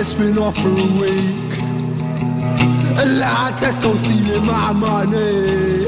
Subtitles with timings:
[0.00, 1.58] it's been off for a week.
[2.96, 5.84] A lot of Tesco stealing my money.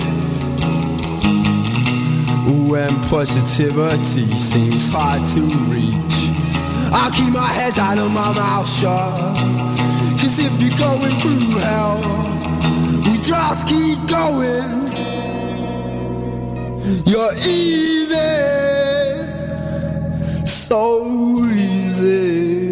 [2.69, 5.41] When positivity seems hard to
[5.73, 6.31] reach,
[6.93, 9.37] I'll keep my head down and my mouth shut.
[10.21, 12.03] Cause if you're going through hell,
[13.07, 14.83] we just keep going.
[17.07, 18.17] You're easy,
[20.45, 22.71] so easy.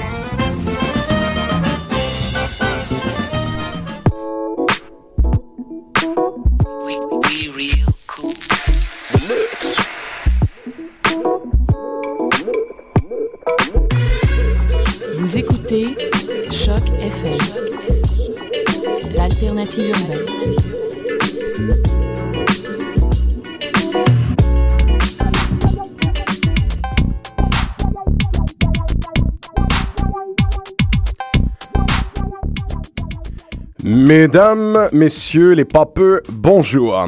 [33.83, 37.07] Mesdames, messieurs, les papeux, bonjour.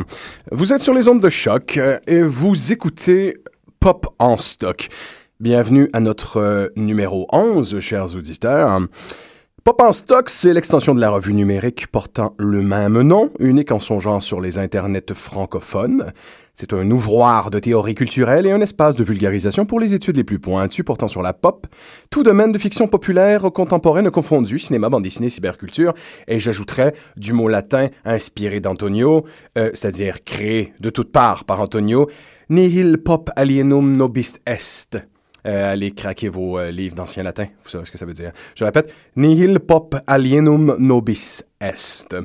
[0.52, 1.78] Vous êtes sur les ondes de choc
[2.08, 3.36] et vous écoutez
[3.82, 4.88] Pop en stock.
[5.42, 8.80] Bienvenue à notre euh, numéro 11, chers auditeurs.
[9.64, 13.80] Pop en stock, c'est l'extension de la revue numérique portant le même nom, unique en
[13.80, 16.12] son genre sur les internets francophones.
[16.54, 20.26] C'est un ouvroir de théorie culturelle et un espace de vulgarisation pour les études les
[20.26, 21.66] plus pointues portant sur la pop,
[22.10, 25.94] tout domaine de fiction populaire contemporaine confondu, cinéma, bande dessinée, cyberculture,
[26.28, 29.24] et j'ajouterais du mot latin inspiré d'Antonio,
[29.58, 32.10] euh, c'est-à-dire créé de toutes parts par Antonio,
[32.50, 34.98] nihil pop alienum nobis est.
[35.46, 37.48] Euh, allez craquer vos euh, livres d'ancien latin.
[37.64, 38.32] Vous savez ce que ça veut dire.
[38.56, 42.16] Je répète, nihil pop alienum nobis est.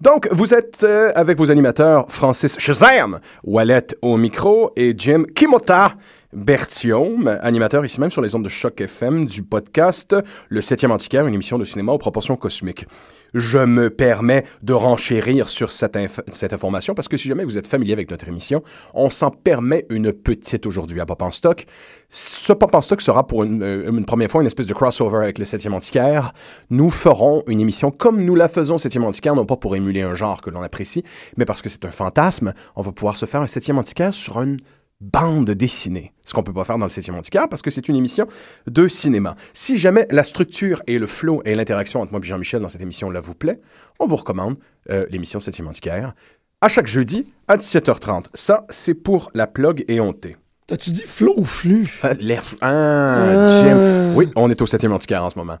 [0.00, 5.94] Donc, vous êtes euh, avec vos animateurs Francis Shazam, Wallet au micro et Jim Kimota
[6.36, 10.14] Bertium, animateur ici même sur les ondes de Choc FM du podcast
[10.50, 12.86] Le Septième Antiquaire, une émission de cinéma aux proportions cosmiques.
[13.32, 17.56] Je me permets de renchérir sur cette, inf- cette information parce que si jamais vous
[17.56, 21.64] êtes familier avec notre émission, on s'en permet une petite aujourd'hui à Pop en Stock.
[22.10, 25.38] Ce Pop en Stock sera pour une, euh, première fois une espèce de crossover avec
[25.38, 26.32] le Septième Antiquaire.
[26.70, 30.02] Nous ferons une émission comme nous la faisons au Septième Antiquaire, non pas pour émuler
[30.02, 31.02] un genre que l'on apprécie,
[31.36, 32.52] mais parce que c'est un fantasme.
[32.76, 34.58] On va pouvoir se faire un Septième Antiquaire sur une
[35.00, 36.12] bande dessinée.
[36.22, 38.26] Ce qu'on peut pas faire dans le septième antiquaire parce que c'est une émission
[38.66, 39.36] de cinéma.
[39.52, 42.80] Si jamais la structure et le flow et l'interaction entre moi et Jean-Michel dans cette
[42.82, 43.60] émission-là vous plaît,
[44.00, 44.56] on vous recommande
[44.90, 46.14] euh, l'émission septième antiquaire
[46.60, 48.24] à chaque jeudi à 17h30.
[48.34, 50.36] Ça, c'est pour la plug et honté.
[50.66, 51.86] T'as-tu dit flot ou flux?
[52.02, 54.14] Ah, l'air- Ah, Jim.
[54.16, 55.58] Oui, on est au septième antiquaire en ce moment.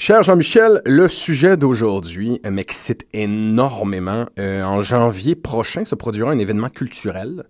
[0.00, 4.26] Cher Jean-Michel, le sujet d'aujourd'hui m'excite énormément.
[4.38, 7.42] Euh, en janvier prochain se produira un événement culturel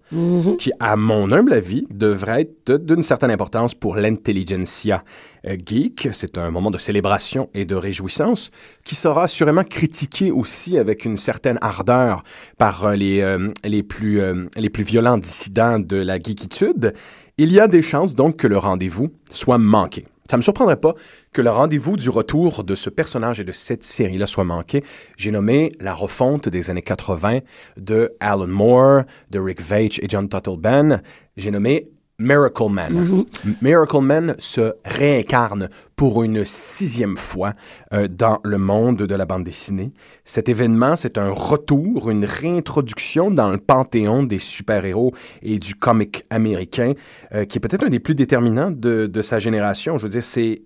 [0.59, 5.05] qui, à mon humble avis, devrait être d'une certaine importance pour l'intelligentsia
[5.47, 6.09] euh, geek.
[6.13, 8.51] C'est un moment de célébration et de réjouissance
[8.83, 12.25] qui sera assurément critiqué aussi avec une certaine ardeur
[12.57, 16.95] par euh, les, euh, les, plus, euh, les plus violents dissidents de la geekitude.
[17.37, 20.07] Il y a des chances donc que le rendez-vous soit manqué.
[20.31, 20.95] Ça me surprendrait pas
[21.33, 24.85] que le rendez-vous du retour de ce personnage et de cette série-là soit manqué.
[25.17, 27.41] J'ai nommé la refonte des années 80
[27.79, 31.01] de Alan Moore, de Rick Veitch et John Tuttleben.
[31.39, 31.89] J'ai nommé
[32.21, 33.25] Miracle Man.
[33.63, 37.55] Miracle Man se réincarne pour une sixième fois
[37.93, 39.93] euh, dans le monde de la bande dessinée.
[40.25, 46.25] Cet événement, c'est un retour, une réintroduction dans le panthéon des super-héros et du comic
[46.29, 46.95] américain,
[47.35, 49.97] euh, qui est peut-être un des plus déterminants de, de sa génération.
[49.97, 50.63] Je veux dire, c'est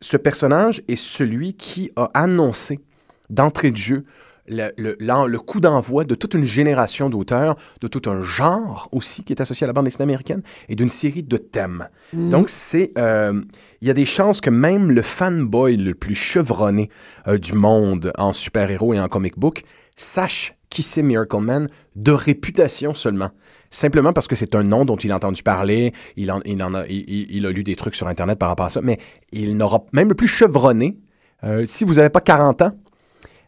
[0.00, 2.80] ce personnage est celui qui a annoncé
[3.28, 4.04] d'entrée de jeu
[4.48, 9.24] le, le- le coup d'envoi de toute une génération d'auteurs, de tout un genre aussi
[9.24, 11.88] qui est associé à la bande dessinée américaine et d'une série de thèmes.
[12.12, 12.92] Donc, c'est.
[12.98, 13.40] euh,
[13.82, 16.88] Il y a des chances que même le fanboy le plus chevronné
[17.28, 19.62] euh, du monde en super-héros et en comic book
[19.96, 23.30] sache qui c'est Miracle Man de réputation seulement.
[23.70, 26.74] Simplement parce que c'est un nom dont il a entendu parler, il, en, il, en
[26.74, 28.98] a, il a lu des trucs sur Internet par rapport à ça, mais
[29.32, 30.98] il n'aura même le plus chevronné,
[31.44, 32.72] euh, si vous n'avez pas 40 ans,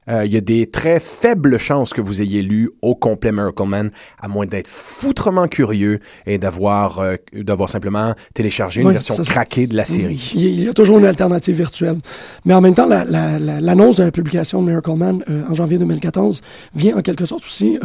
[0.08, 3.64] Euh, Il y a des très faibles chances que vous ayez lu au complet Miracle
[3.66, 3.90] Man,
[4.20, 9.22] à moins d'être foutrement curieux et d'avoir euh, d'avoir simplement téléchargé une Oui, version ça,
[9.22, 10.32] craquée de la série.
[10.34, 11.98] Il y a- toujours une alternative virtuelle.
[12.44, 15.42] Mais en même temps, la- la- la- l'annonce de la publication de Miracle Man euh,
[15.50, 16.40] en janvier 2014
[16.74, 17.78] vient en quelque sorte aussi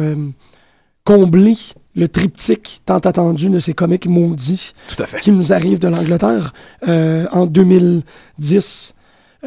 [1.04, 1.56] combler
[1.96, 5.20] le triptyque tant attendu de ces comics maudits Tout à fait.
[5.20, 6.52] qui nous arrivent de l'Angleterre.
[6.86, 8.94] En 2010,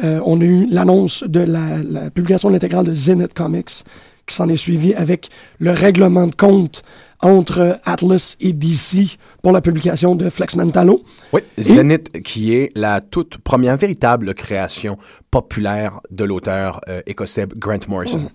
[0.02, 3.84] euh, on a eu l'annonce de la, la publication de l'intégrale de Zenith Comics
[4.26, 5.28] qui s'en est suivi avec
[5.58, 6.82] le règlement de compte
[7.20, 11.02] entre Atlas et DC pour la publication de Flex Mentalo.
[11.32, 14.98] Oui, Zenith, qui est la toute première véritable création
[15.30, 18.18] populaire de l'auteur euh, écossais Grant Morrison.
[18.24, 18.28] De,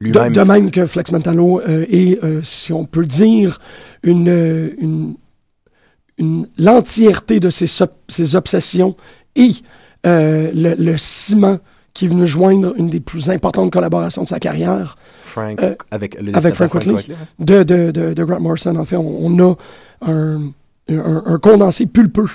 [0.00, 0.32] Lui-même.
[0.34, 3.58] de même que Flex Mentalo euh, est, euh, si on peut dire,
[4.02, 5.14] une, euh, une,
[6.18, 8.96] une- l'entièreté de ses obsessions
[9.36, 9.50] et
[10.06, 11.58] euh, le, le ciment
[11.94, 16.20] qui est venu joindre une des plus importantes collaborations de sa carrière Frank, Euh, avec
[16.20, 16.96] le avec Frank hein.
[17.38, 18.76] de, de, de, de Grant Morrison.
[18.76, 19.56] En fait, on, on a
[20.02, 20.52] un,
[20.90, 22.28] un, un condensé pulpeux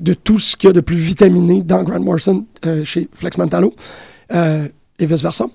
[0.00, 3.36] de tout ce qu'il y a de plus vitaminé dans Grant Morrison euh, chez Flex
[3.38, 3.74] Mentalo
[4.34, 4.66] euh,
[4.98, 5.46] et vice-versa.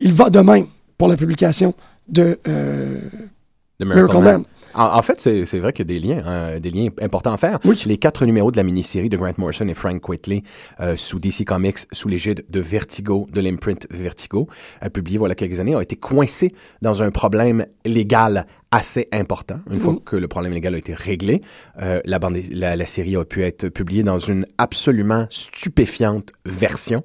[0.00, 0.66] Il va de même
[0.98, 1.74] pour la publication
[2.08, 4.44] de de Miracle Man.
[4.76, 7.36] En, en fait, c'est vrai qu'il y a des liens, hein, des liens importants à
[7.38, 7.58] faire.
[7.64, 7.82] Oui.
[7.86, 10.42] Les quatre numéros de la mini-série de Grant Morrison et Frank Whiteley
[10.80, 14.48] euh, sous DC Comics, sous l'égide de Vertigo, de l'imprint Vertigo,
[14.84, 16.52] euh, publié voilà quelques années, ont été coincés
[16.82, 18.46] dans un problème légal
[18.76, 19.60] assez important.
[19.70, 21.40] Une fois que le problème légal a été réglé,
[21.82, 27.02] euh, la, bande, la, la série a pu être publiée dans une absolument stupéfiante version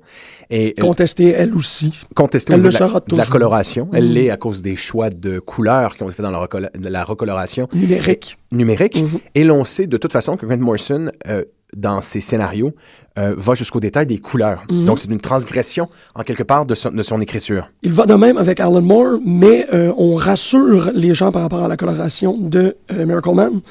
[0.50, 2.02] et euh, contestée, elle aussi.
[2.16, 3.30] contestée Elle le de la, sera de la toujours.
[3.30, 3.90] coloration.
[3.94, 6.72] Elle l'est à cause des choix de couleurs qui ont été faits dans la, recola-
[6.80, 8.38] la recoloration Numérique.
[8.52, 9.02] numérique.
[9.02, 9.20] Mhm.
[9.36, 11.44] Et l'on sait de toute façon que Grant Morrison, euh,
[11.76, 12.74] dans ses scénarios,
[13.20, 14.64] euh, va jusqu'au détail des couleurs.
[14.70, 14.86] Mhm.
[14.86, 17.70] Donc, c'est une transgression, en quelque part, de son, de son écriture.
[17.84, 21.64] Il va de même avec Alan Moore, mais euh, on rassure les gens par rapport
[21.64, 23.62] à la coloration de euh, Miracle Man.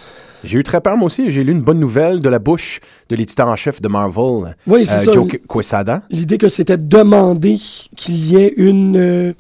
[0.45, 1.31] J'ai eu très peur, moi aussi.
[1.31, 4.83] J'ai lu une bonne nouvelle de la bouche de l'éditeur en chef de Marvel, Oui,
[4.83, 5.11] euh, ça.
[5.11, 6.03] Joe Quesada.
[6.11, 7.57] L'idée que c'était demandé
[7.97, 9.35] qu'il y ait une.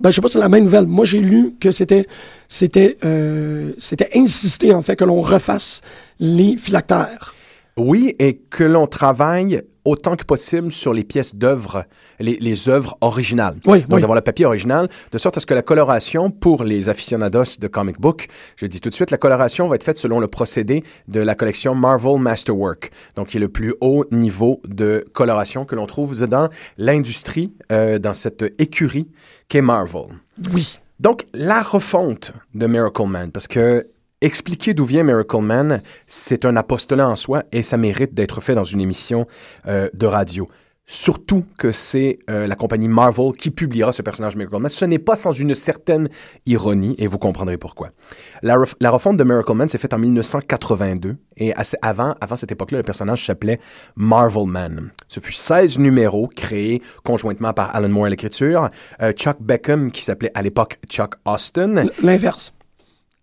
[0.00, 0.86] ben, je sais pas si c'est la même nouvelle.
[0.86, 2.06] Moi, j'ai lu que c'était
[2.48, 5.82] c'était euh, c'était insisté en fait que l'on refasse
[6.18, 7.34] les phylactères.
[7.78, 11.84] Oui, et que l'on travaille autant que possible sur les pièces d'œuvre,
[12.20, 13.56] les, les œuvres originales.
[13.66, 14.00] Oui, Donc, oui.
[14.02, 17.68] d'avoir le papier original, de sorte à ce que la coloration pour les aficionados de
[17.68, 18.26] comic book,
[18.56, 21.34] je dis tout de suite, la coloration va être faite selon le procédé de la
[21.34, 26.20] collection Marvel Masterwork, donc qui est le plus haut niveau de coloration que l'on trouve
[26.26, 29.08] dans l'industrie, euh, dans cette écurie
[29.48, 30.06] qu'est Marvel.
[30.52, 30.78] Oui.
[31.00, 33.86] Donc, la refonte de Miracle Man, parce que
[34.20, 38.54] expliquer d'où vient Miracle Man, c'est un apostolat en soi et ça mérite d'être fait
[38.54, 39.26] dans une émission
[39.66, 40.48] euh, de radio.
[40.90, 44.70] Surtout que c'est euh, la compagnie Marvel qui publiera ce personnage Miracle Man.
[44.70, 46.08] Ce n'est pas sans une certaine
[46.46, 47.90] ironie et vous comprendrez pourquoi.
[48.42, 52.52] La, ref- la refonte de Miracle Man s'est faite en 1982 et avant, avant cette
[52.52, 53.60] époque-là, le personnage s'appelait
[53.96, 54.90] Marvel Man.
[55.08, 58.70] Ce fut 16 numéros créés conjointement par Alan Moore à l'écriture,
[59.02, 61.84] euh, Chuck Beckham qui s'appelait à l'époque Chuck Austin.
[62.02, 62.54] L'inverse.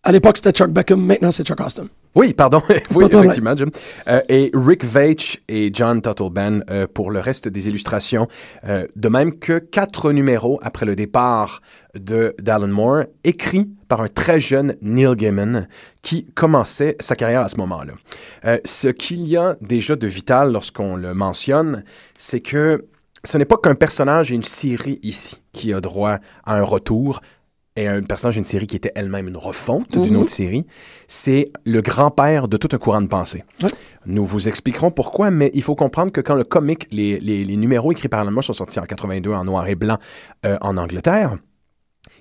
[0.08, 1.04] À l'époque, c'était Chuck Beckham.
[1.04, 1.88] Maintenant, c'est Chuck Austin.
[2.14, 2.62] Oui, pardon.
[2.94, 3.70] oui, effectivement, Jim.
[4.08, 8.28] Euh, et Rick Veitch et John Tuttleben euh, pour le reste des illustrations.
[8.68, 11.64] Euh, de même que quatre numéros après le départ
[11.96, 15.68] de d'Alan Moore, écrits par un très jeune Neil Gaiman
[16.04, 17.94] qui commençait sa carrière à ce moment-là.
[18.46, 21.84] Euh, ce qu'il y a déjà de vital lorsqu'on le mentionne,
[22.16, 22.86] c'est que
[23.24, 27.22] ce n'est pas qu'un personnage et une série ici qui a droit à un retour
[27.76, 30.22] et un personnage d'une série qui était elle-même une refonte d'une Mhm.
[30.22, 30.66] autre série,
[31.08, 33.44] c'est le grand-père de tout un courant de pensée.
[33.62, 33.70] Ouais.
[34.06, 37.58] Nous vous expliquerons pourquoi, mais il faut comprendre que quand le comic, les, les- les
[37.58, 39.98] numéros écrits par Alan Moore sont sortis en 82 en noir et blanc
[40.46, 41.38] euh, en Angleterre,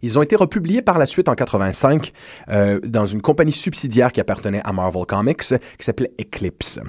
[0.02, 2.12] ils ont été republiés par la suite en 85
[2.48, 6.80] euh, dans une compagnie subsidiaire qui appartenait à Marvel Comics qui s'appelait Eclipse.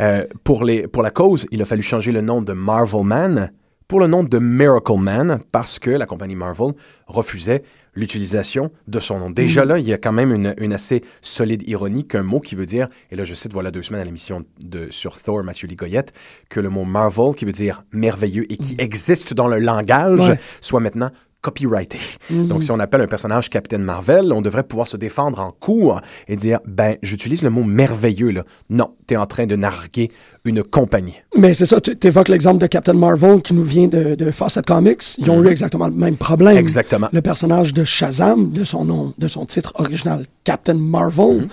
[0.00, 3.52] Euh, pour, les, pour la cause, il a fallu changer le nom de Marvel Man
[3.86, 6.72] pour le nom de Miracle Man parce que la compagnie Marvel
[7.06, 7.62] refusait
[7.94, 9.30] l'utilisation de son nom.
[9.30, 12.54] Déjà là, il y a quand même une, une assez solide ironie qu'un mot qui
[12.54, 15.68] veut dire, et là je cite voilà deux semaines à l'émission de sur Thor, Mathieu
[15.68, 16.12] Ligoyette,
[16.48, 20.38] que le mot Marvel qui veut dire merveilleux et qui existe dans le langage Ouais.
[20.60, 21.10] soit maintenant
[21.44, 21.98] copyrighté.
[22.30, 26.00] Donc, si on appelle un personnage Captain Marvel, on devrait pouvoir se défendre en cours
[26.26, 28.44] et dire, ben, j'utilise le mot merveilleux, là.
[28.70, 30.10] Non, t'es en train de narguer
[30.46, 31.16] une compagnie.
[31.36, 34.64] Mais c'est ça, tu évoques l'exemple de Captain Marvel qui nous vient de, de Fawcett
[34.64, 35.18] Comics.
[35.18, 36.56] Ils ont eu exactement le même problème.
[36.56, 37.08] Exactement.
[37.12, 41.48] Le personnage de Shazam, de son nom, de son titre original, Captain Marvel, Mhm.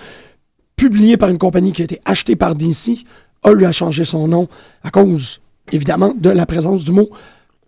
[0.76, 3.04] publié par une compagnie qui a été achetée par DC,
[3.42, 4.48] a eu à changer son nom
[4.82, 7.10] à cause, évidemment, de la présence du mot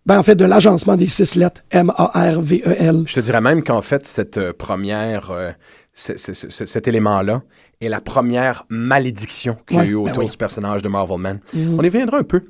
[0.07, 3.05] Ben, en fait, de l'agencement des six lettres M-A-R-V-E-L.
[3.07, 5.51] Je te dirais même qu'en fait, cette euh, première, euh,
[5.95, 7.43] c- c- c- cet élément-là
[7.81, 10.29] est la première malédiction qu'il y a Ouais, eu ben autour oui.
[10.31, 11.41] Du personnage de Marvel Man.
[11.55, 12.43] On y reviendra un peu.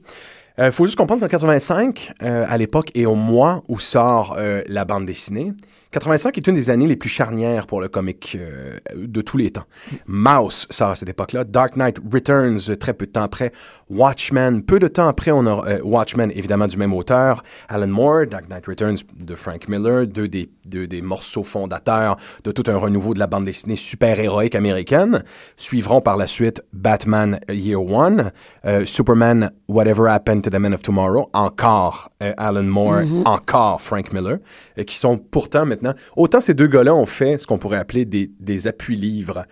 [0.58, 4.62] Il faut juste comprendre qu'en 85, euh, à l'époque et au mois où sort euh,
[4.68, 5.52] la bande dessinée,
[5.95, 9.51] 85 est une des années les plus charnières pour le comic euh, de tous les
[9.51, 9.63] temps.
[10.07, 13.53] Mouse sort à cette époque-là, Dark Knight Returns très peu de temps après,
[13.89, 18.27] Watchmen, peu de temps après on a euh, Watchmen évidemment du même auteur, Alan Moore,
[18.27, 22.77] Dark Knight Returns de Frank Miller, deux des, deux des morceaux fondateurs de tout un
[22.77, 25.23] renouveau de la bande dessinée super-héroïque américaine,
[25.57, 28.33] suivront par la suite Batman Year One,
[28.65, 34.39] euh, Superman Whatever Happened to the Men of Tomorrow, encore Alan Moore, encore Frank Miller,
[34.79, 35.84] euh, qui sont pourtant maintenant,
[36.17, 39.45] autant ces deux gars-là ont fait ce qu'on pourrait appeler des, des appuis-livres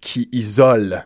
[0.00, 1.04] qui isolent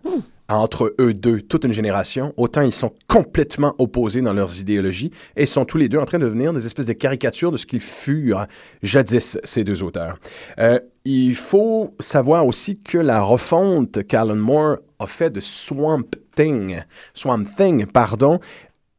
[0.48, 5.46] entre eux deux toute une génération, autant ils sont complètement opposés dans leurs idéologies et
[5.46, 7.80] sont tous les deux en train de devenir des espèces de caricatures de ce qu'ils
[7.80, 8.46] furent
[8.82, 10.18] jadis, ces deux auteurs.
[10.58, 16.80] Euh, il faut savoir aussi que la refonte qu'Alan Moore a fait de Swamp Thing,
[17.14, 18.40] Swamp Thing, pardon,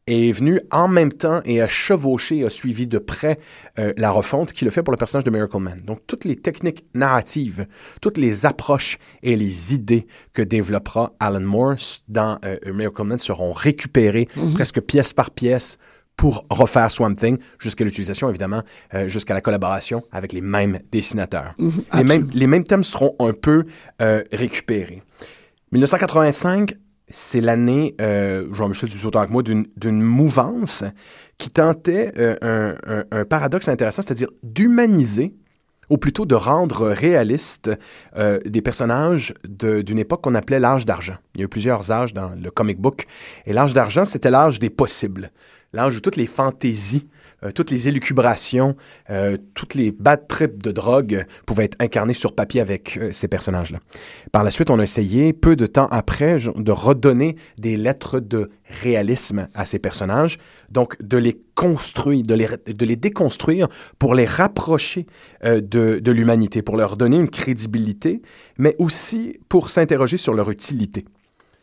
[0.08, 3.40] est venu en même temps et a chevauché, a suivi de près
[3.78, 5.82] euh, la refonte qu'il a fait pour le personnage de Miracle Man.
[5.86, 7.68] Donc, toutes les techniques narratives,
[8.02, 11.76] toutes les approches et les idées que développera Alan Moore
[12.08, 15.78] dans euh, Miracle Man seront récupérées presque pièce par pièce
[16.18, 18.64] pour refaire Swamp Thing, jusqu'à l'utilisation, évidemment,
[18.96, 21.54] euh, jusqu'à la collaboration avec les mêmes dessinateurs.
[21.94, 23.66] les, mêmes, les mêmes thèmes seront un peu
[24.02, 25.04] euh, récupérés.
[25.72, 26.74] 1985,
[27.10, 30.84] c'est l'année, euh, Jean-Michel, tu autant que moi, d'une mouvance
[31.38, 35.34] qui tentait euh, un, un- paradoxe intéressant, c'est-à-dire d'humaniser,
[35.90, 37.72] ou plutôt de rendre réaliste
[38.18, 41.16] euh, des personnages d'une époque qu'on appelait l'âge d'argent.
[41.34, 43.06] Il y a eu plusieurs âges dans le comic book,
[43.46, 45.32] et l'âge d'argent, c'était l'âge des possibles,
[45.72, 47.08] l'âge où toutes les fantaisies,
[47.44, 48.76] euh, toutes les élucubrations,
[49.10, 53.28] euh, toutes les bad trips de drogue pouvaient être incarnées sur papier avec euh, ces
[53.28, 53.80] personnages-là.
[54.32, 58.50] Par la suite, on a essayé, peu de temps après, de redonner des lettres de
[58.82, 60.40] réalisme à ces personnages,
[60.72, 63.68] donc de les construire, de les, de les déconstruire
[64.00, 65.06] pour les rapprocher
[65.44, 68.22] de, de l'humanité, pour leur donner une crédibilité,
[68.58, 71.06] mais aussi pour s'interroger sur leur utilité.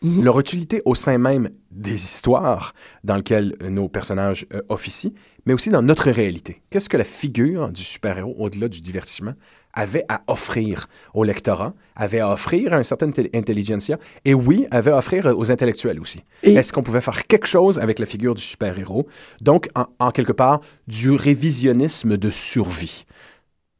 [0.04, 5.12] Leur utilité au sein même des histoires dans lesquelles euh, nos personnages euh, officient,
[5.46, 6.62] mais aussi dans notre réalité.
[6.70, 9.32] Qu'est-ce que la figure du super-héros, au-delà du divertissement,
[9.72, 14.66] avait à offrir au lectorat, avait à offrir à une certaine intelli- intelligentsia, et oui,
[14.70, 16.22] avait à offrir aux intellectuels aussi?
[16.44, 19.08] Et- Est-ce qu'on pouvait faire quelque chose avec la figure du super-héros?
[19.40, 23.04] Donc, en, en quelque part, du révisionnisme de survie.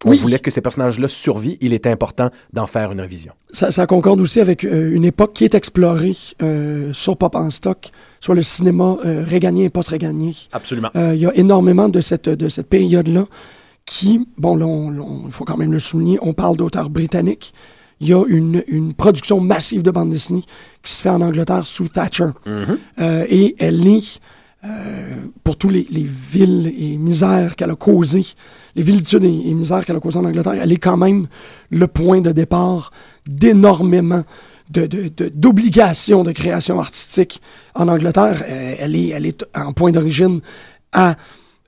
[0.04, 3.32] On voulait que ces personnages-là survivent, il est important d'en faire une révision.
[3.50, 7.50] Ça, ça concorde aussi avec euh, une époque qui est explorée euh, sur Pop en
[7.50, 10.32] stock, sur le cinéma euh, réganien et post-réganien.
[10.52, 10.90] Absolument.
[10.96, 13.26] Euh, Il y a énormément de cette, de cette période-là
[13.87, 14.66] qui, bon, là,
[15.26, 17.52] il faut quand même le souligner, on parle d'auteurs britanniques.
[18.00, 20.42] Il y a une, une production massive de bande dessinée
[20.82, 22.26] qui se fait en Angleterre sous Thatcher.
[22.46, 24.20] Euh, et elle est,
[24.64, 28.25] euh, pour tous les, les villes et misères qu'elle a causées,
[28.75, 31.26] les vilitudes et, et misères qu'elle a causées en Angleterre, elle est quand même
[31.71, 32.90] le point de départ
[33.28, 34.25] d'énormément
[34.71, 37.40] de, de, de- d'obligations de création artistique
[37.75, 38.42] en Angleterre.
[38.49, 40.40] Euh, elle, est, elle est en point d'origine
[40.92, 41.16] à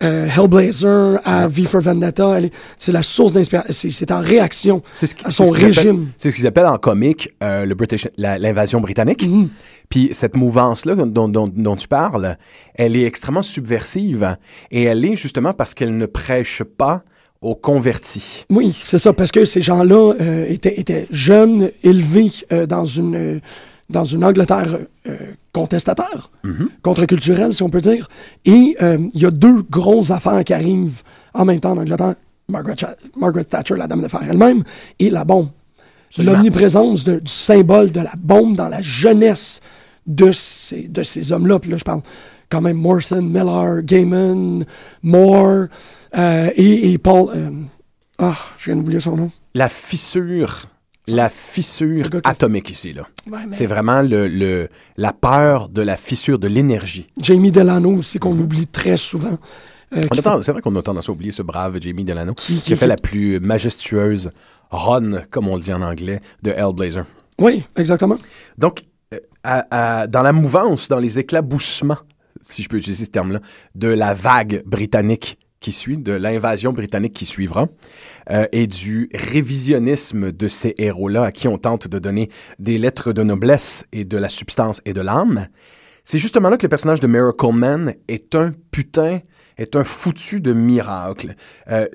[0.02, 2.38] euh, Hellblazer, à V for Vendetta.
[2.76, 3.72] C'est la source d'inspiration.
[3.90, 6.08] C'est, en réaction C'est ce qui- à son ce régime.
[6.18, 9.26] C'est ce qu'ils appellent en comique euh, le British, la- l'invasion britannique.
[9.26, 9.48] Mhm.
[9.88, 12.36] Puis cette mouvance-là dont, dont- dont tu parles,
[12.74, 14.36] elle est extrêmement subversive
[14.70, 17.02] et elle est justement parce qu'elle ne prêche pas
[17.42, 18.44] aux convertis.
[18.50, 23.14] Oui, c'est ça, parce que ces gens-là euh, étaient, étaient jeunes, élevés euh, dans, une,
[23.14, 23.40] euh,
[23.88, 25.16] dans une Angleterre euh,
[25.52, 26.30] contestataire,
[26.82, 28.08] contre-culturelle, si on peut dire.
[28.44, 31.02] Et euh, il y a deux grosses affaires qui arrivent
[31.34, 32.14] en même temps en Angleterre.
[32.48, 34.62] Margaret, Thatcher, la dame de fer elle-même,
[34.98, 35.48] et la bombe.
[36.18, 39.60] L'omniprésence du symbole de la bombe dans la jeunesse
[40.06, 41.58] de ces, de ces hommes-là.
[41.58, 42.02] Puis là, je parle
[42.48, 44.64] quand même Morrison, Miller, Gaiman,
[45.02, 45.66] Moore
[46.16, 47.30] euh, et, et Paul.
[47.34, 47.50] euh,
[48.18, 49.30] ah, je viens d'oublier son nom.
[49.54, 50.66] La fissure,
[51.08, 53.06] la fissure atomique ici, là.
[53.30, 57.06] Ouais, mais- C'est vraiment le, le- la peur de la fissure de l'énergie.
[57.20, 59.38] Jamie Delano aussi, qu'on oublie très souvent.
[59.94, 60.00] euh,
[60.42, 62.86] C'est vrai qu'on a tendance à oublier ce brave Jamie Delano qui, qui- a fait
[62.86, 64.30] qui- la plus majestueuse
[64.70, 67.04] run, comme on le dit en anglais, de Hellblazer.
[67.38, 68.18] Oui, exactement.
[68.58, 68.82] Donc,
[69.14, 71.98] euh, à- à- dans la mouvance, dans les éclaboussements,
[72.40, 73.38] si je peux utiliser ce terme-là,
[73.76, 77.68] de la vague britannique qui suit, de l'invasion britannique qui suivra,
[78.30, 83.12] euh, et du révisionnisme de ces héros-là à qui on tente de donner des lettres
[83.12, 85.46] de noblesse et de la substance et de l'âme,
[86.08, 89.20] C'est justement là que le personnage de Miracle Man est un putain,
[89.56, 91.34] est un foutu de miracle.
[91.68, 91.88] Euh,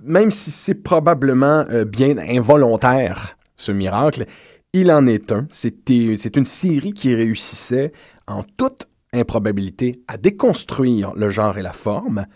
[0.00, 4.26] même si c'est probablement euh, bien involontaire, ce miracle,
[4.72, 5.46] il en est un.
[5.50, 7.92] C'est une série qui réussissait
[8.26, 12.26] en toute improbabilité à déconstruire le genre et la forme,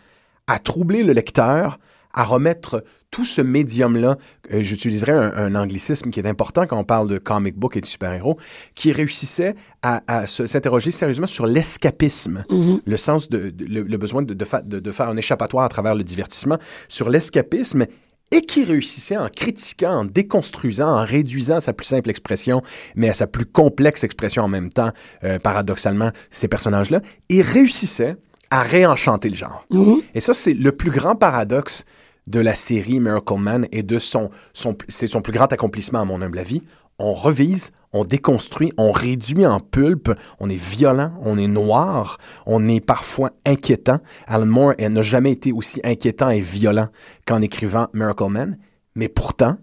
[0.46, 1.78] à troubler le lecteur,
[2.12, 4.16] à remettre tout ce médium-là,
[4.52, 7.80] euh, j'utiliserai un, un anglicisme qui est important quand on parle de comic book et
[7.80, 8.38] de super-héros,
[8.74, 12.44] qui réussissait à, s'interroger sérieusement sur l'escapisme,
[12.84, 15.64] le sens de, de- le, le besoin de, de, fa- de- de faire un échappatoire
[15.64, 17.84] à travers le divertissement, sur l'escapisme
[18.32, 22.60] et qui réussissait en critiquant, en déconstruisant, en réduisant à sa plus simple expression,
[22.96, 24.90] mais à sa plus complexe expression en même temps,
[25.22, 28.16] euh, paradoxalement, ces personnages-là, et réussissait
[28.50, 29.66] à réenchanter le genre.
[30.14, 31.84] Et ça, c'est le plus grand paradoxe
[32.26, 36.04] de la série Miracle Man et de son, son c'est son plus grand accomplissement à
[36.04, 36.62] mon humble avis.
[36.98, 40.10] On revise, on déconstruit, on réduit en pulpe,
[40.40, 44.00] on est violent, on est noir, on est parfois inquiétant.
[44.26, 46.88] Alan Moore n'a jamais été aussi inquiétant et violent
[47.26, 48.58] qu'en écrivant Miracle Man,
[48.94, 49.58] mais pourtant,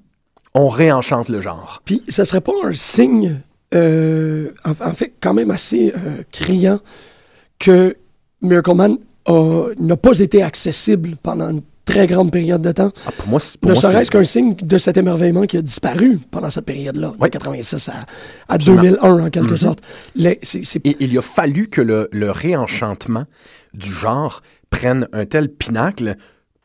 [0.53, 1.81] on réenchante le genre.
[1.85, 3.41] Puis, ça serait pas un signe,
[3.73, 6.79] euh, en, en fait, quand même assez euh, criant
[7.57, 7.97] que
[8.43, 8.97] Miracle Man
[9.79, 12.91] n'a pas été accessible pendant une très grande période de temps.
[13.05, 16.49] Ah, pour moi, pour Ne serait-ce qu'un signe de cet émerveillement qui a disparu pendant
[16.49, 17.27] cette période-là, Ouais.
[17.27, 18.81] de 86 à, à Absolument.
[18.83, 19.57] 2001 en quelque Mhm.
[19.57, 19.79] sorte.
[20.15, 20.39] Les-
[20.85, 23.25] Et il a fallu que le, le réenchantement
[23.73, 26.15] du genre prenne un tel pinacle,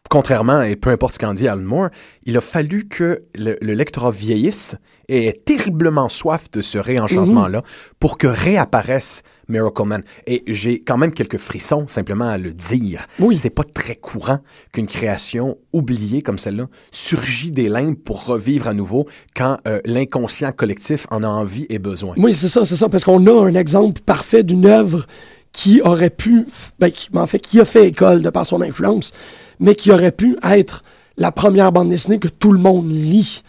[0.08, 1.88] contrairement, et peu importe ce qu'en dit Alan Moore,
[2.24, 4.76] il a fallu que le, le lectorat vieillisse
[5.08, 7.62] et ait terriblement soif de ce réenchantement-là
[7.98, 10.02] pour que réapparaisse Miracle Man.
[10.26, 13.06] Et j'ai quand même quelques frissons simplement à le dire.
[13.18, 13.36] Oui.
[13.36, 14.40] C'est pas très courant
[14.72, 20.52] qu'une création oubliée comme celle-là surgit des limbes pour revivre à nouveau quand euh, l'inconscient
[20.52, 22.14] collectif en a envie et besoin.
[22.18, 25.06] Oui, c'est ça, c'est ça, parce qu'on a un exemple parfait d'une œuvre
[25.52, 26.46] qui aurait pu,
[26.78, 29.12] ben, qui, en fait, qui a fait école de par son influence,
[29.60, 30.82] mais qui aurait pu être
[31.16, 33.42] la première bande dessinée que tout le monde lit.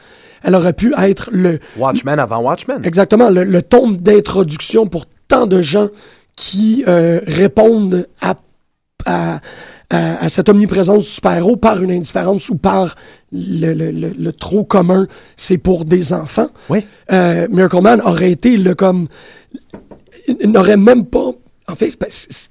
[0.44, 2.82] Elle aurait pu être le, Watchmen avant Watchmen.
[2.84, 5.90] exactement, le, le tome d'introduction pour tant de gens
[6.36, 8.36] qui euh, répondent à,
[9.06, 9.42] à,
[9.90, 12.96] à- à cette omniprésence du super-héros par une indifférence ou par
[13.34, 16.48] le, le- le- le trop commun, c'est pour des enfants.
[16.70, 16.86] Oui.
[17.12, 19.08] Euh, Miracle Man aurait été le comme.
[20.28, 21.32] il n'aurait même pas.
[21.68, 21.92] En fait,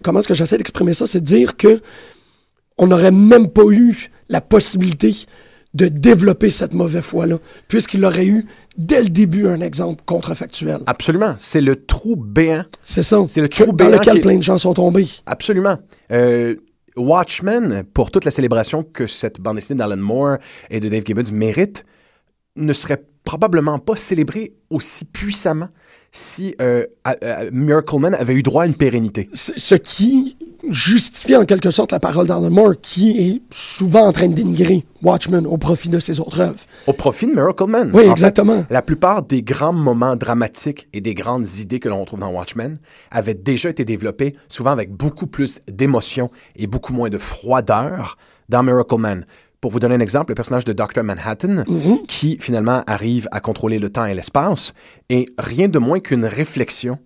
[0.03, 1.07] comment est-ce que j'essaie d'exprimer ça?
[1.07, 1.81] C'est de dire que
[2.79, 5.15] on n'aurait même pas eu la possibilité
[5.75, 7.39] de développer cette mauvaise foi-là,
[7.69, 8.47] puisqu'il aurait eu
[8.79, 10.81] dès le début un exemple contrefactuel.
[10.87, 11.37] Absolument.
[11.39, 12.65] C'est le trou béant.
[12.83, 13.19] C'est ça.
[13.29, 15.07] C'est le Que- trou dans béant lequel qui- plein de gens sont tombés.
[15.27, 15.79] Absolument.
[16.11, 16.57] Euh,
[16.97, 20.39] Watchmen, pour toute la célébration que cette bande dessinée d'Alan Moore
[20.71, 21.85] et de Dave Gibbons mérite,
[22.57, 25.69] ne serait probablement pas célébré aussi puissamment
[26.11, 29.29] si euh, à- à- Miracle Man avait eu droit à une pérennité.
[29.35, 30.38] Ce qui
[30.71, 34.85] justifie en quelque sorte la parole d'Alan Moore, qui est souvent en train de dénigrer
[35.03, 36.61] Watchmen au profit de ses autres œuvres.
[36.87, 37.91] Au profit de Miracle Man.
[37.95, 38.65] Oui, En fait, exactement.
[38.69, 42.75] la plupart des grands moments dramatiques et des grandes idées que l'on retrouve dans Watchmen
[43.11, 48.17] avaient déjà été développés, souvent avec beaucoup plus d'émotion et beaucoup moins de froideur
[48.49, 49.27] dans Miracle Man.
[49.61, 51.03] Pour vous donner un exemple, le personnage de Dr.
[51.03, 51.65] Manhattan,
[52.07, 54.73] qui finalement arrive à contrôler le temps et l'espace,
[55.11, 56.99] est rien de moins qu'une réflexion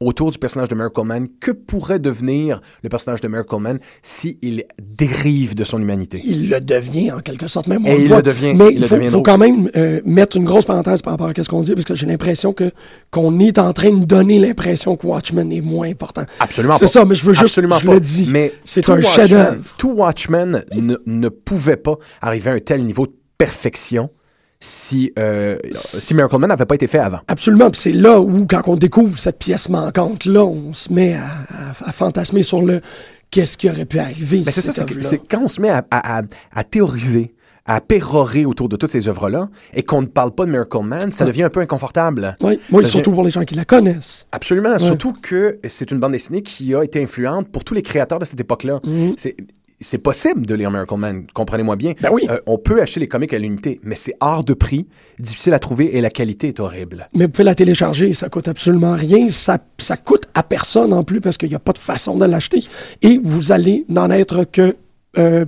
[0.00, 1.28] autour du personnage de Miracle Man.
[1.40, 6.20] Que pourrait devenir le personnage de Miracle Man s'il dérive de son humanité?
[6.24, 7.86] il le devient en quelque sorte même.
[7.86, 8.16] Et il voit.
[8.18, 10.64] le devient, Mais il il le faut, deviendra faut quand même euh, mettre une grosse
[10.64, 12.70] parenthèse par rapport à ce qu'on dit, parce que j'ai l'impression que
[13.10, 16.24] qu'on est en train de donner l'impression que Watchmen est moins important.
[16.38, 17.94] Absolument C'est ça, mais je veux juste, Absolument je pas.
[17.94, 19.58] le dis, Mais c'est un chef-d'œuvre.
[19.78, 24.10] Tout Watchmen ne, ne pouvait pas arriver à un tel niveau de perfection
[24.62, 27.20] si, euh, si Miracle Man n'avait pas été fait avant.
[27.28, 31.14] Absolument, puis c'est là où, quand on découvre cette pièce manquante, là, on se met
[31.14, 32.80] à, à- à fantasmer sur le
[33.30, 34.42] qu'est-ce qui aurait pu arriver.
[34.44, 38.44] Mais c'est ça, c'est quand on se met à, à- à- à théoriser, à pérorer
[38.44, 41.44] autour de toutes ces œuvres-là, et qu'on ne parle pas de Miracle Man, ça devient
[41.44, 42.36] un peu inconfortable.
[42.72, 44.26] Oui, surtout pour les gens qui la connaissent.
[44.32, 44.76] Absolument.
[44.78, 48.24] Surtout que c'est une bande dessinée qui a été influente pour tous les créateurs de
[48.24, 48.80] cette époque-là.
[49.16, 49.36] C'est-
[49.82, 51.94] C'est possible de lire Miracle Man, comprenez-moi bien.
[52.02, 52.26] Ben oui.
[52.28, 54.86] Euh, on peut acheter les comics à l'unité, mais c'est hors de prix,
[55.18, 57.08] difficile à trouver et la qualité est horrible.
[57.14, 59.30] Mais vous pouvez la télécharger, ça coûte absolument rien.
[59.30, 62.26] Ça, ça coûte à personne en plus parce qu'il n'y a pas de façon de
[62.26, 62.62] l'acheter.
[63.00, 64.76] Et vous allez n'en être que
[65.18, 65.46] euh,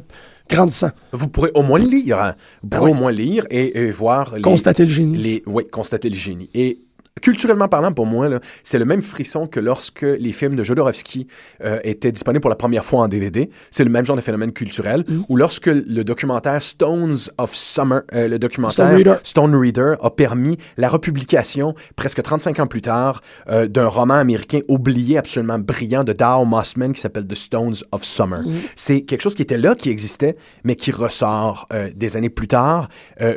[0.49, 0.90] grandissant.
[1.12, 2.18] Vous pourrez au moins lire.
[2.21, 2.35] hein.
[2.62, 2.97] Vous Ben pourrez oui.
[2.97, 5.16] au moins lire et, et voir les, Constater le génie.
[5.18, 6.49] les- oui, constater le génie.
[6.55, 6.79] Et
[7.20, 8.29] culturellement parlant, pour moi,
[8.62, 11.27] c'est le même frisson que lorsque les films de Jodorowsky
[11.62, 13.51] euh, étaient disponibles pour la première fois en DVD.
[13.70, 15.05] C'est le même genre de phénomène culturel.
[15.29, 19.14] Ou lorsque le documentaire Stones of Summer, euh, le documentaire Stone Reader.
[19.22, 24.61] Stone Reader a permis la republication, presque 35 ans plus tard, euh, d'un roman américain
[24.68, 28.42] oublié, absolument brillant, de Dow Mossman qui s'appelle The Stones of Summer.
[28.75, 32.88] C'est quelque chose qui était là, qui existait, mais qui ressort des années plus tard,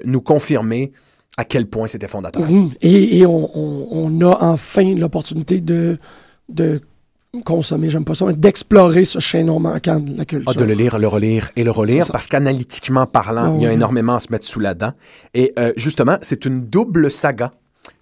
[0.06, 0.92] nous confirmer
[1.38, 2.44] à quel point c'était fondateur.
[2.82, 5.98] Et, et on, on- on a enfin l'opportunité de,
[6.50, 6.82] de
[7.44, 10.50] consommer, j'aime pas ça, mais d'explorer ce chaînon manquant de la culture.
[10.56, 13.66] Ah, de le lire, le relire et le relire, parce qu'analytiquement parlant, Ah il y
[13.66, 13.76] a oui.
[13.76, 14.94] énormément à se mettre sous la dent.
[15.34, 17.52] Et euh, justement, c'est une double saga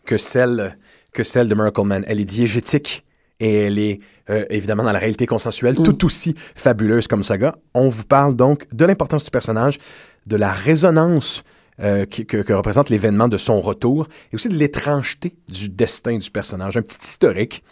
[0.05, 0.77] que celle,
[1.13, 2.03] que celle de Miracle Man.
[2.07, 3.03] Elle est diégétique
[3.39, 5.83] et elle est euh, évidemment dans la réalité consensuelle, Mm.
[5.83, 7.55] tout aussi fabuleuse comme saga.
[7.73, 9.79] On vous parle donc de l'importance du personnage,
[10.27, 11.43] de la résonance
[11.81, 16.77] euh, que, représente l'événement de son retour, et aussi de l'étrangeté du destin du personnage.
[16.77, 17.63] Un petit historique.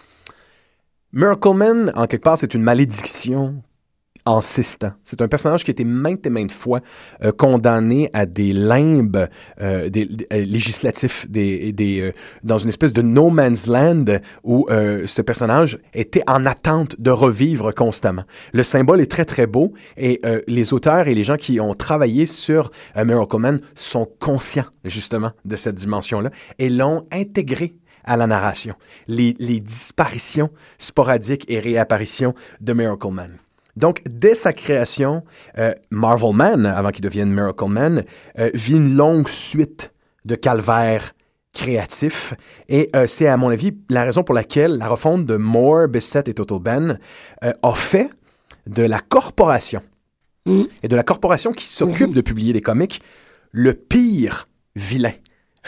[1.13, 1.49] Miracle
[1.95, 3.61] en quelque part, c'est une malédiction
[4.25, 4.93] temps.
[5.03, 6.79] C'est un personnage qui a été maintes et maintes fois
[7.23, 9.27] euh, condamné à des limbes
[9.61, 12.11] euh, des, des- euh, législatifs des, des, euh,
[12.43, 14.05] dans une espèce de no man's land
[14.43, 18.23] où euh, ce personnage était en attente de revivre constamment.
[18.53, 21.73] Le symbole est très très beau et euh, les auteurs et les gens qui ont
[21.73, 26.29] travaillé sur Miracle Man sont conscients justement de cette dimension-là
[26.59, 28.75] et l'ont intégré à la narration.
[29.07, 33.37] Les, les disparitions sporadiques et réapparitions de Miracle Man.
[33.75, 35.23] Donc, dès sa création,
[35.57, 38.03] euh, Marvel Man, avant qu'il devienne Miracle Man,
[38.39, 39.91] euh, vit une longue suite
[40.25, 41.13] de calvaires
[41.53, 42.33] créatifs.
[42.69, 46.27] Et euh, c'est, à mon avis, la raison pour laquelle la refonte de Moore, Bissett
[46.27, 46.99] et Total Ben
[47.41, 48.09] a fait
[48.67, 49.81] de la corporation,
[50.45, 50.63] Mm.
[50.81, 53.01] et de la corporation qui s'occupe de publier des comics,
[53.51, 55.11] le pire vilain.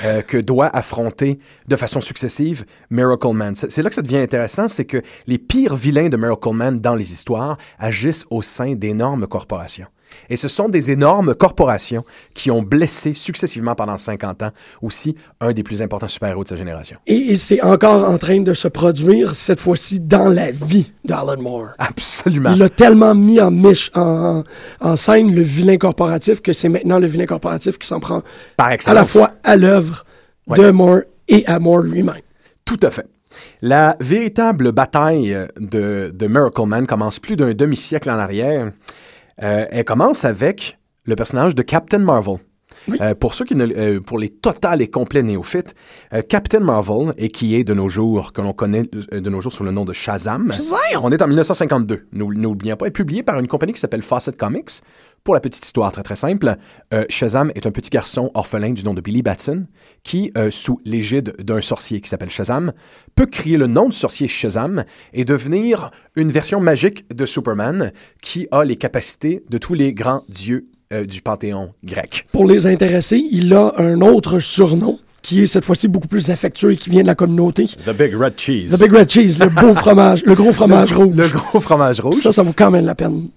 [0.03, 3.53] Euh, que doit affronter de façon successive Miracle Man.
[3.53, 6.95] C'est là que ça devient intéressant, c'est que les pires vilains de Miracle Man dans
[6.95, 9.87] les histoires agissent au sein d'énormes corporations.
[10.29, 15.51] Et ce sont des énormes corporations qui ont blessé successivement pendant 50 ans aussi un
[15.53, 16.97] des plus importants super-héros de sa génération.
[17.07, 21.41] Et, et c'est encore en train de se produire, cette fois-ci, dans la vie d'Alan
[21.41, 21.69] Moore.
[21.79, 22.51] Absolument.
[22.55, 24.43] Il a tellement mis en, mich- en,
[24.81, 28.21] en scène le vilain corporatif que c'est maintenant le vilain corporatif qui s'en prend
[28.57, 30.05] Par à la fois à l'œuvre
[30.45, 30.57] Ouais.
[30.57, 30.99] de Moore
[31.29, 32.15] et à Moore lui-même.
[32.65, 33.05] Tout à fait.
[33.61, 38.71] La véritable bataille de, de Miracle Man commence plus d'un demi-siècle en arrière.
[39.41, 42.37] Euh, elle commence avec le personnage de Captain Marvel.
[42.87, 42.97] Oui.
[43.01, 45.75] Euh, pour ceux qui ne, euh, pour les total et complets néophytes,
[46.13, 49.53] euh, Captain Marvel, et qui est de nos jours, que l'on connaît de nos jours
[49.53, 50.53] sous le nom de Shazam.
[51.01, 54.37] On est en 1952, nous n'oublions pas, est publié par une compagnie qui s'appelle Fawcett
[54.37, 54.81] Comics.
[55.23, 56.57] Pour la petite histoire très très simple,
[56.93, 59.67] euh, Shazam est un petit garçon orphelin du nom de Billy Batson
[60.03, 62.73] qui, euh, sous l'égide d'un sorcier qui s'appelle Shazam,
[63.15, 68.49] peut crier le nom du sorcier Shazam et devenir une version magique de Superman qui
[68.51, 72.27] a les capacités de tous les grands dieux euh, du panthéon grec.
[72.31, 76.73] Pour les intéressés, il a un autre surnom qui est cette fois-ci beaucoup plus affectueux
[76.73, 77.65] et qui vient de la communauté.
[77.65, 78.69] The Big Red Cheese.
[78.71, 81.15] Le Big Red Cheese, le beau fromage, le gros fromage rouge.
[81.15, 82.15] Le gros fromage rouge.
[82.15, 83.29] Ça, ça vaut quand même la peine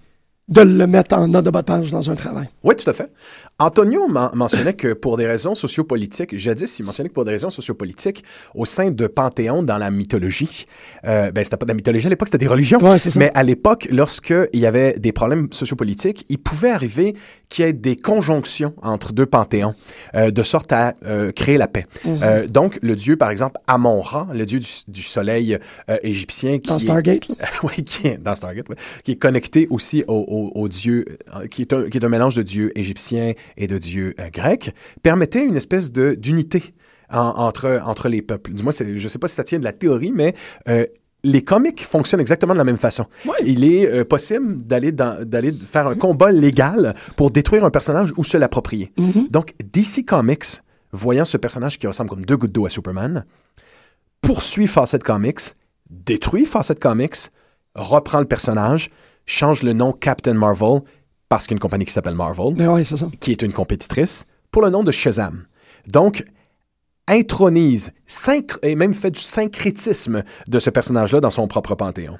[0.48, 2.48] de le mettre en note de bas de page dans un travail.
[2.62, 3.11] Oui, tout à fait.
[3.59, 7.50] Antonio men- mentionnait que pour des raisons sociopolitiques, jadis, il mentionnait que pour des raisons
[7.50, 8.22] sociopolitiques,
[8.54, 10.66] au sein de Panthéon dans la mythologie,
[11.04, 12.78] euh, ben, c'était pas de la mythologie à l'époque, c'était des religions.
[12.80, 13.11] Ouais, ça.
[13.18, 17.16] Mais à l'époque, lorsqu'il y avait des problèmes sociopolitiques, il pouvait arriver
[17.48, 19.74] qu'il y ait des conjonctions entre deux panthéons,
[20.14, 21.87] euh, de sorte à euh, créer la paix.
[22.04, 22.20] Mhm.
[22.22, 25.59] Euh, donc, le dieu, par exemple, Amon-Ra, le dieu du, du soleil
[26.04, 27.35] égyptien, qui Dans est- Stargate, là.
[27.64, 31.46] oui, qui est dans Stargate, ouais, qui est connecté aussi au, au- au dieu, euh,
[31.46, 34.72] qui est, un, qui est un mélange de dieux égyptiens et de dieux euh, grecs,
[35.03, 36.72] permettait une espèce de d'unité
[37.11, 38.53] en- entre, entre les peuples.
[38.53, 40.35] Du moins, je ne sais pas si ça tient de la théorie, mais
[40.68, 40.85] euh,
[41.25, 43.07] les comics fonctionnent exactement de la même façon.
[43.25, 43.35] Ouais.
[43.44, 48.22] Il est euh, possible d'aller d'aller faire un combat légal pour détruire un personnage ou
[48.25, 48.92] se l'approprier.
[48.99, 49.29] Mhm.
[49.31, 50.44] Donc, DC Comics,
[50.92, 53.25] voyant ce personnage qui ressemble comme deux gouttes d'eau à Superman,
[54.20, 55.40] poursuit Fawcett Comics,
[55.90, 57.16] détruit Fawcett Comics,
[57.75, 58.90] reprend le personnage,
[59.27, 60.81] change le nom Captain Marvel,
[61.29, 63.09] parce qu'il y a une compagnie qui s'appelle Marvel, Ben ça.
[63.21, 65.45] qui est une compétitrice, pour le nom de Shazam.
[65.87, 66.25] Donc,
[67.09, 67.93] intronise
[68.62, 72.19] et même fait du syncrétisme de ce personnage-là dans son propre panthéon.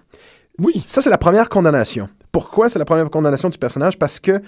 [0.59, 0.83] Oui.
[0.87, 2.09] Ça, c'est la première condamnation.
[2.33, 3.99] Pourquoi c'est la première condamnation du personnage?
[3.99, 4.41] Parce que,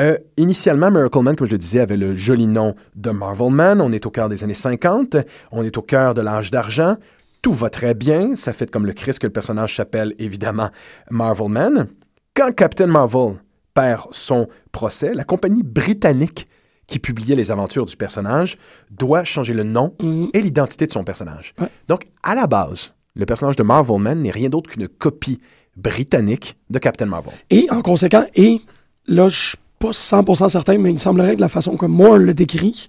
[0.00, 3.80] euh, initialement, Miracle Man, comme je le disais, avait le joli nom de Marvel Man.
[3.80, 5.16] On est au cœur des années 50.
[5.50, 6.96] On est au cœur de l'âge d'argent.
[7.42, 8.36] Tout va très bien.
[8.36, 10.70] Ça fait comme le Christ que le personnage s'appelle, évidemment,
[11.10, 11.88] Marvel Man.
[12.34, 13.36] Quand Captain Marvel
[13.74, 16.46] perd son procès, la compagnie britannique
[16.86, 18.56] qui publiait les aventures du personnage
[18.90, 20.30] doit changer le nom Mhm.
[20.32, 21.54] et l'identité de son personnage.
[21.60, 21.68] Ouais.
[21.88, 25.40] Donc, à la base, le personnage de Marvel Man n'est rien d'autre qu'une copie
[25.76, 27.32] britannique de Captain Marvel.
[27.50, 28.60] Et en conséquent, et
[29.06, 32.18] là, je suis pas 100% certain, mais il semblerait que de la façon que Moore
[32.18, 32.88] le décrit,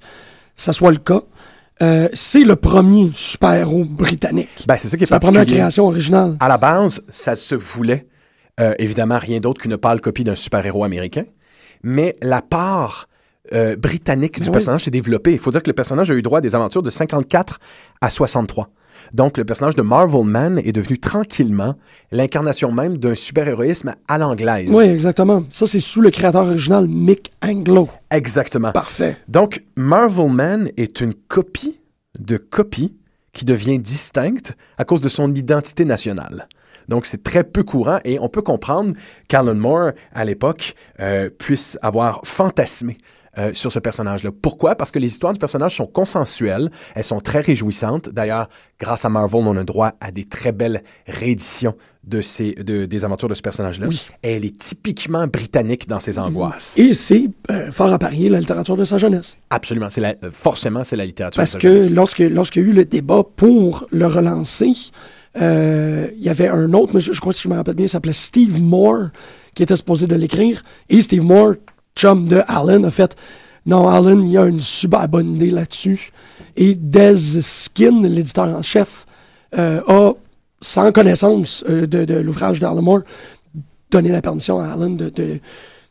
[0.55, 1.21] ça soit le cas.
[1.81, 4.65] Euh, c'est le premier super-héros britannique.
[4.67, 6.37] Ben, c'est ça qui est C'est la première création originale.
[6.39, 8.07] À la base, ça se voulait
[8.59, 11.25] euh, évidemment rien d'autre qu'une pâle copie d'un super-héros américain,
[11.83, 13.07] mais la part
[13.53, 14.53] euh, britannique du oui.
[14.53, 15.31] personnage s'est développée.
[15.31, 17.59] Il faut dire que le personnage a eu droit à des aventures de 54
[18.01, 18.69] à 63.
[19.13, 21.75] Donc, le personnage de Marvel Man est devenu tranquillement
[22.11, 24.69] l'incarnation même d'un super-héroïsme à l'anglaise.
[24.69, 25.43] Oui, exactement.
[25.51, 27.89] Ça, c'est sous le créateur original, Mick Anglo.
[28.09, 28.71] Exactement.
[28.71, 29.17] Parfait.
[29.27, 31.79] Donc, Marvel Man est une copie
[32.19, 32.95] de copie
[33.33, 36.47] qui devient distincte à cause de son identité nationale.
[36.91, 38.93] Donc, c'est très peu courant et on peut comprendre
[39.27, 42.95] qu'Alan Moore, à l'époque, euh, puisse avoir fantasmé
[43.37, 44.31] euh, sur ce personnage-là.
[44.41, 44.75] Pourquoi?
[44.75, 48.09] Parce que les histoires du personnage sont consensuelles, elles sont très réjouissantes.
[48.09, 51.73] D'ailleurs, grâce à Marvel, on a droit à des très belles rééditions
[52.03, 53.87] de ces, de- des aventures de ce personnage-là.
[53.87, 54.05] Oui.
[54.21, 56.77] Elle est typiquement britannique dans ses angoisses.
[56.77, 59.37] Et c'est euh, fort à parier la littérature de sa jeunesse.
[59.49, 59.89] Absolument.
[59.89, 61.39] C'est la- forcément, c'est la littérature.
[61.39, 61.91] Parce de sa que jeunesse.
[61.93, 64.73] lorsque lorsqu'il y a eu le débat pour le relancer,
[65.39, 67.89] euh, il y avait un autre monsieur, je crois si je me rappelle bien, il
[67.89, 69.09] s'appelait Steve Moore,
[69.55, 70.63] qui était supposé de l'écrire.
[70.89, 71.53] Et Steve Moore,
[71.95, 73.15] chum de Alan, a fait
[73.65, 76.11] Non, Alan, il y a une super bonne idée là-dessus.
[76.57, 79.05] Et Des Skin, l'éditeur en chef,
[79.57, 80.13] euh, a,
[80.61, 83.01] sans connaissance euh, de, de l'ouvrage d'Alan Moore,
[83.89, 85.39] donné la permission à Alan de, de,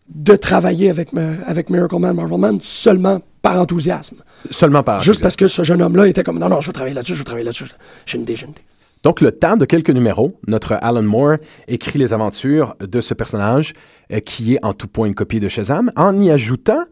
[0.08, 1.10] de travailler avec,
[1.46, 4.16] avec Miracle Man, Marvel Man, seulement par enthousiasme.
[4.50, 6.94] Seulement par Juste parce que ce jeune homme-là était comme non, non, je veux travailler
[6.94, 7.66] là-dessus, je veux travailler là-dessus.
[8.06, 8.62] J'ai une idée, j'ai une idée.
[9.02, 11.36] Donc, le temps de quelques numéros, notre Alan Moore
[11.68, 13.72] écrit les aventures de ce personnage
[14.12, 16.82] euh, qui est en tout point une copie de Shazam, en y ajoutant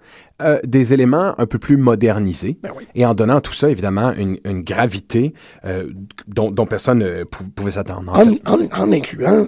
[0.40, 2.84] euh, des éléments un peu plus modernisés Ben oui.
[2.94, 5.34] et en donnant à tout ça, évidemment, une, une gravité
[5.66, 5.88] euh,
[6.26, 8.10] dont, dont personne ne pou- pouvait s'attendre.
[8.10, 8.40] En, En, fait.
[8.46, 9.46] en- en incluant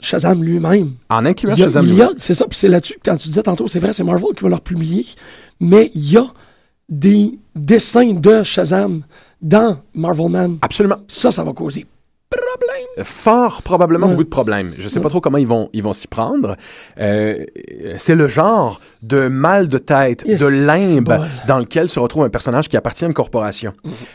[0.00, 0.92] Shazam lui-même.
[1.10, 2.08] En incluant Il y a- Shazam lui-même.
[2.16, 4.44] C'est ça, puis c'est là-dessus, que quand tu disais tantôt, c'est vrai, c'est Marvel qui
[4.44, 5.04] va leur publier,
[5.60, 6.24] mais il y a
[6.88, 9.02] des dessins de Shazam
[9.42, 10.58] dans Marvel Man.
[10.62, 10.98] Absolument.
[11.08, 11.84] Ça, ça va causer
[12.30, 13.04] problème.
[13.04, 14.12] fort probablement Ouais.
[14.12, 14.74] beaucoup de problèmes.
[14.78, 16.56] Je sais pas trop comment ils vont ils vont s'y prendre.
[16.98, 17.44] Euh,
[17.96, 22.28] c'est le genre de mal de tête, Yes, de limbe dans lequel se retrouve un
[22.28, 23.72] personnage qui appartient à une corporation.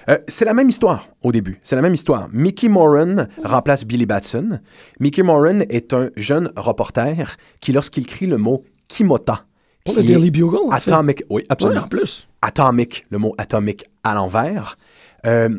[0.10, 1.60] Euh, c'est la même histoire au début.
[1.63, 2.28] C'est la même histoire.
[2.32, 4.60] Mickey Moran remplace Billy Batson.
[4.99, 9.45] Mickey Moran est un jeune reporter qui, lorsqu'il crie le mot Kimota,
[9.86, 10.76] Pour qui le Daily Bugle, fait.
[10.91, 12.28] atomic, oui, Ouais, absolument en plus.
[12.41, 14.78] atomique, le mot atomique à l'envers.
[15.26, 15.49] Euh,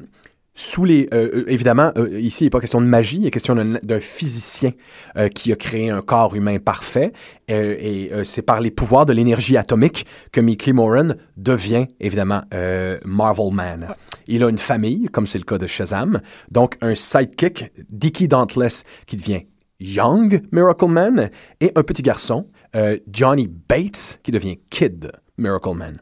[0.56, 3.30] sous les, euh, euh, évidemment, euh, ici, il n'est pas question de magie, il est
[3.32, 4.70] question d'un physicien
[5.16, 7.12] euh, qui a créé un corps humain parfait.
[7.50, 12.42] euh, et euh, c'est par les pouvoirs de l'énergie atomique que Mickey Moran devient, évidemment,
[12.54, 13.88] euh, Marvel Man.
[14.28, 16.20] Il a une famille, comme c'est le cas de Shazam.
[16.50, 19.42] Donc, un sidekick, Dickie Dauntless, qui devient
[19.80, 21.30] Young Miracle Man.
[21.60, 25.98] Et un petit garçon, euh, Johnny Bates, qui devient Kid Miracle Man.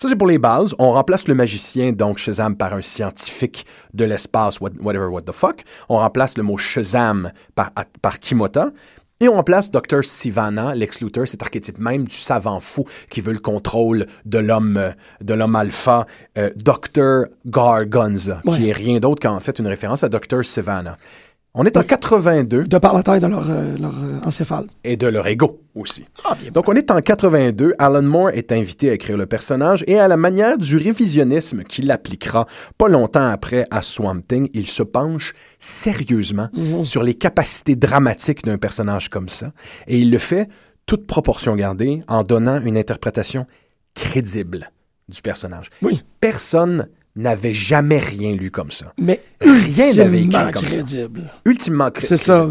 [0.00, 0.74] Ça, c'est pour les bases.
[0.78, 5.32] On remplace le magicien, donc Shazam, par un scientifique de l'espace, what- whatever, what the
[5.32, 5.62] fuck.
[5.90, 8.70] On remplace le mot Shazam par, par Kimota.
[9.22, 10.02] Et on remplace Dr.
[10.02, 14.78] Sivana, Lex Luthor, cet archétype même du savant fou qui veut le contrôle de l'homme
[14.78, 16.06] euh, de l'homme alpha,
[16.38, 17.26] euh, Dr.
[17.44, 20.42] Gargonza, qui est rien d'autre qu'en fait une référence à Dr.
[20.42, 20.96] Sivana.
[21.52, 24.66] On est en 82 De par la taille de leur, euh, leur euh, encéphale.
[24.84, 26.04] et de leur ego aussi.
[26.24, 26.52] Ah, bien.
[26.52, 30.06] Donc on est en 82, Alan Moore est invité à écrire le personnage et à
[30.06, 32.46] la manière du révisionnisme qu'il appliquera
[32.78, 36.48] pas longtemps après à Swamp Thing, il se penche sérieusement
[36.84, 39.52] sur les capacités dramatiques d'un personnage comme ça
[39.88, 40.48] et il le fait
[40.86, 43.46] toute proportion gardée en donnant une interprétation
[43.94, 44.70] crédible
[45.08, 45.66] du personnage.
[45.82, 46.02] Oui.
[46.20, 46.86] Personne
[47.16, 48.92] n'avait jamais rien lu comme ça.
[48.98, 50.68] Mais Rien n'avait écrit comme ça.
[50.68, 51.30] crédible.
[51.44, 52.48] Ultimement cré- C'est ça.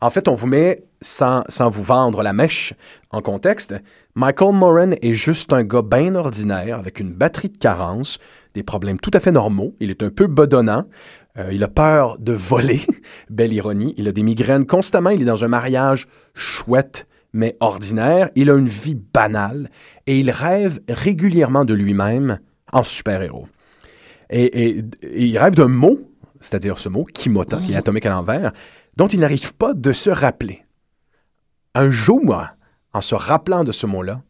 [0.00, 2.74] en fait, on vous met, sans, sans vous vendre la mèche
[3.10, 3.74] en contexte,
[4.14, 8.18] Michael Moran est juste un gars bien ordinaire, avec une batterie de carence,
[8.54, 9.74] des problèmes tout à fait normaux.
[9.80, 10.84] Il est un peu bedonnant.
[11.38, 12.82] Euh, il a peur de voler.
[13.30, 13.94] Belle ironie.
[13.96, 15.08] Il a des migraines constamment.
[15.10, 18.28] Il est dans un mariage chouette, mais ordinaire.
[18.34, 19.70] Il a une vie banale.
[20.06, 22.38] Et il rêve régulièrement de lui-même
[22.70, 23.46] en super-héros.
[24.32, 26.00] Et, et- et il rêve d'un mot,
[26.40, 28.52] c'est-à-dire ce mot, Kimota, qui est atomique à l'envers,
[28.96, 30.64] dont il n'arrive pas de se rappeler.
[31.74, 32.44] Un jour,
[32.92, 34.22] en se rappelant de ce mot-là,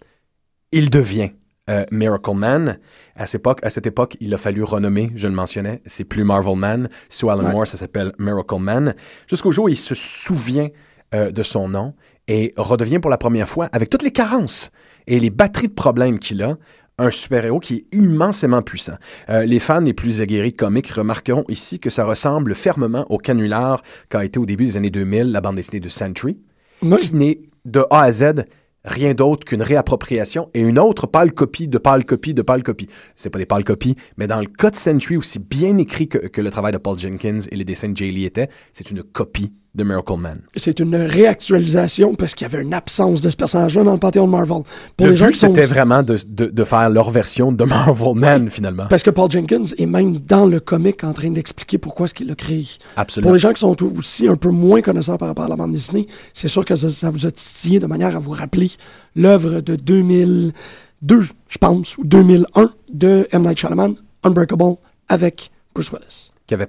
[0.73, 1.31] il devient
[1.71, 2.79] euh, Miracle Man.
[3.17, 6.25] À cette, époque, à cette époque, il a fallu renommer, je le mentionnais, c'est plus
[6.25, 6.89] Marvel Man.
[7.09, 7.53] Sous Alan Ouais.
[7.53, 8.95] Moore, ça s'appelle Miracle Man.
[9.29, 10.69] Jusqu'au jour où il se souvient
[11.15, 11.95] euh, de son nom
[12.29, 14.71] et redevient pour la première fois, avec toutes les carences
[15.07, 16.57] et les batteries de problèmes qu'il a,
[16.99, 18.95] un super-héros qui est immensément puissant.
[19.29, 23.19] Euh, les fans les plus aguerris de comics remarqueront ici que ça ressemble fermement au
[23.19, 26.39] canular qu'a été au début des années 2000 la bande dessinée de Sentry,
[26.83, 26.97] Oui.
[26.99, 28.45] qui n'est de A à Z
[28.85, 32.89] rien d'autre qu'une réappropriation et une autre pâle copie de pâle copie de pâle copie.
[33.15, 36.19] C'est pas des pâles copies, mais dans le cas de Sentry, aussi bien écrit que,
[36.19, 39.05] que le travail de Paul Jenkins et les dessins de Jay Lee étaient, c'est une
[39.05, 40.41] copie de Miracle Man.
[40.57, 44.27] C'est une réactualisation parce qu'il y avait une absence de ce personnage-là dans le panthéon
[44.27, 44.63] de Marvel.
[44.97, 47.65] Pour le les gens but, sont c'était vraiment de, de, de faire leur version de
[47.65, 48.87] Marvel Man, finalement.
[48.91, 52.27] Parce que Paul Jenkins est même dans le comic en train d'expliquer pourquoi est-ce qu'il
[52.29, 52.67] l'a créé.
[52.97, 53.29] Absolument.
[53.29, 55.73] Pour les gens qui sont aussi un peu moins connaisseurs par rapport à la bande
[55.73, 58.71] dessinée, c'est sûr que ça, ça vous a titillé de manière à vous rappeler
[59.17, 63.43] l'œuvre de 2002, je pense, ou 2001 de M.
[63.43, 64.77] Night Shyamalan, Unbreakable,
[65.09, 66.31] avec Bruce Willis.
[66.47, 66.69] qui avait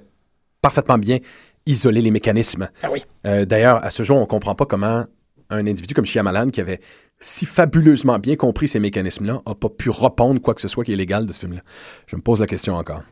[0.62, 1.18] parfaitement bien
[1.66, 2.68] isolé les mécanismes.
[2.82, 3.04] Ah oui.
[3.26, 5.04] Euh, D'ailleurs, à ce jour, on ne comprend pas comment
[5.50, 6.80] un individu comme Shyamalan, qui avait
[7.20, 10.92] si fabuleusement bien compris ces mécanismes-là, n'a pas pu répondre quoi que ce soit qui
[10.92, 11.60] est légal de ce film-là.
[12.06, 13.02] Je me pose la question encore.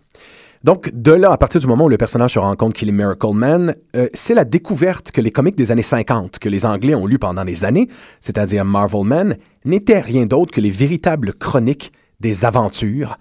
[0.65, 2.93] Donc, de là, à partir du moment où le personnage se rend compte qu'il est
[2.93, 6.95] Miracle Man, euh, c'est la découverte que les comics des années 50, que les Anglais
[6.95, 7.89] ont lu pendant des années,
[8.21, 13.19] c'est-à-dire Marvel Man, n'étaient rien d'autre que les véritables chroniques des aventures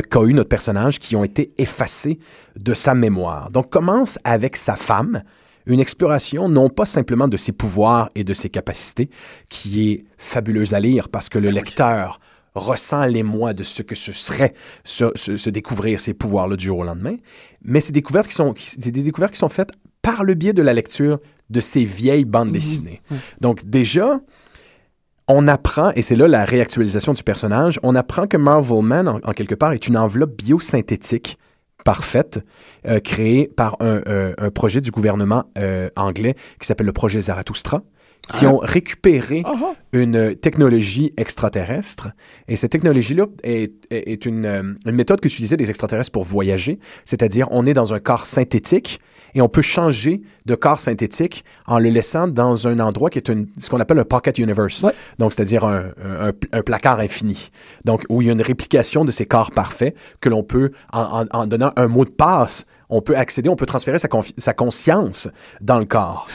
[0.00, 2.18] qu'a eu notre personnage qui ont été effacées
[2.56, 3.50] de sa mémoire.
[3.50, 5.22] Donc, commence avec sa femme,
[5.66, 9.10] une exploration non pas simplement de ses pouvoirs et de ses capacités,
[9.50, 12.18] qui est fabuleuse à lire parce que le lecteur
[12.54, 14.52] ressent l'émoi de ce que ce serait
[14.84, 17.16] se, se- se découvrir ces pouvoirs-là du jour au lendemain,
[17.64, 19.70] mais c'est découvertes qui sont, des découvertes qui sont faites
[20.02, 23.00] par le biais de la lecture de ces vieilles bandes dessinées.
[23.40, 24.20] Donc déjà,
[25.28, 29.32] on apprend, et c'est là la réactualisation du personnage, on apprend que Marvel Man, en,
[29.32, 31.38] quelque part, est une enveloppe biosynthétique
[31.84, 32.44] parfaite,
[32.86, 37.20] euh, créée par un, euh, un projet du gouvernement euh, anglais qui s'appelle le projet
[37.20, 37.82] Zarathustra,
[38.38, 39.42] qui ont récupéré
[39.92, 42.08] une technologie extraterrestre.
[42.48, 46.78] Et cette technologie-là est, est- est une, euh, une méthode qu'utilisaient les extraterrestres pour voyager,
[47.04, 49.00] c'est-à-dire on est dans un corps synthétique
[49.34, 53.28] et on peut changer de corps synthétique en le laissant dans un endroit qui est
[53.28, 54.82] une- ce qu'on appelle un pocket universe.
[54.82, 54.92] Ouais.
[55.18, 57.50] Donc, c'est-à-dire un, un- un placard infini.
[57.84, 61.22] Donc, où il y a une réplication de ces corps parfaits que l'on peut, en,
[61.22, 65.28] en- en donnant un mot de passe, on peut accéder, on peut transférer sa conscience
[65.60, 66.28] dans le corps.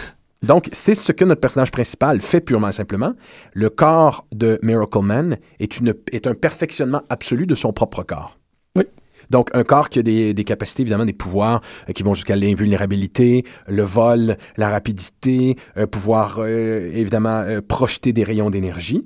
[0.44, 3.14] Donc, c'est ce que notre personnage principal fait purement et simplement.
[3.54, 8.38] Le corps de Miracle Man est, une, est un perfectionnement absolu de son propre corps.
[8.76, 8.84] Oui.
[9.30, 12.36] Donc, un corps qui a des, des capacités, évidemment, des pouvoirs euh, qui vont jusqu'à
[12.36, 19.06] l'invulnérabilité, le vol, la rapidité, euh, pouvoir, euh, évidemment, projeter des rayons d'énergie.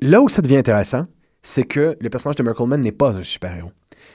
[0.00, 1.06] Là où ça devient intéressant,
[1.42, 3.72] c'est que le personnage de Miracle Man n'est pas un super-héros.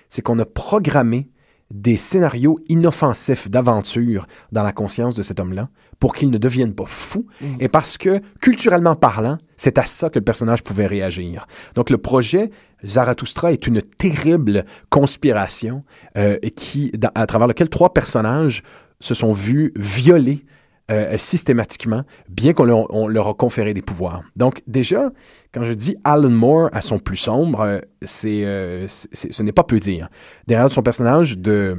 [0.09, 1.29] C'est qu'on a programmé
[1.71, 6.85] des scénarios inoffensifs d'aventure dans la conscience de cet homme-là pour qu'il ne devienne pas
[6.85, 7.25] fou
[7.59, 11.47] et parce que, culturellement parlant, c'est à ça que le personnage pouvait réagir.
[11.73, 12.51] Donc le projet
[12.83, 15.83] Zarathustra est une terrible conspiration
[16.17, 18.61] euh, qui, à travers laquelle trois personnages
[18.99, 20.45] se sont vus violer
[20.91, 24.21] euh, systématiquement, bien qu'on leur, on leur a conféré des pouvoirs.
[24.35, 25.11] Donc déjà,
[25.53, 29.51] quand je dis Alan Moore à son plus sombre, euh, c'est, euh, c'est- ce n'est
[29.51, 30.09] pas peu dire.
[30.47, 31.75] Derrière son personnage de,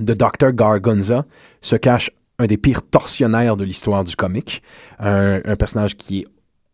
[0.00, 0.52] de Dr.
[0.52, 1.24] Gargonza
[1.62, 4.62] se cache un des pires tortionnaires de l'histoire du comic,
[4.98, 6.24] un, un personnage qui est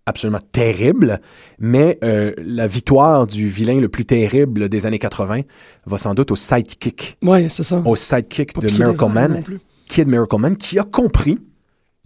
[0.06, 1.20] absolument terrible,
[1.58, 5.40] mais euh, la victoire du vilain le plus terrible des années 80
[5.86, 7.80] va sans doute au sidekick, Ouais, c'est ça.
[7.82, 9.42] au sidekick Pas de Miracle Man.
[9.88, 11.38] Kid Miracle Man, qui a compris,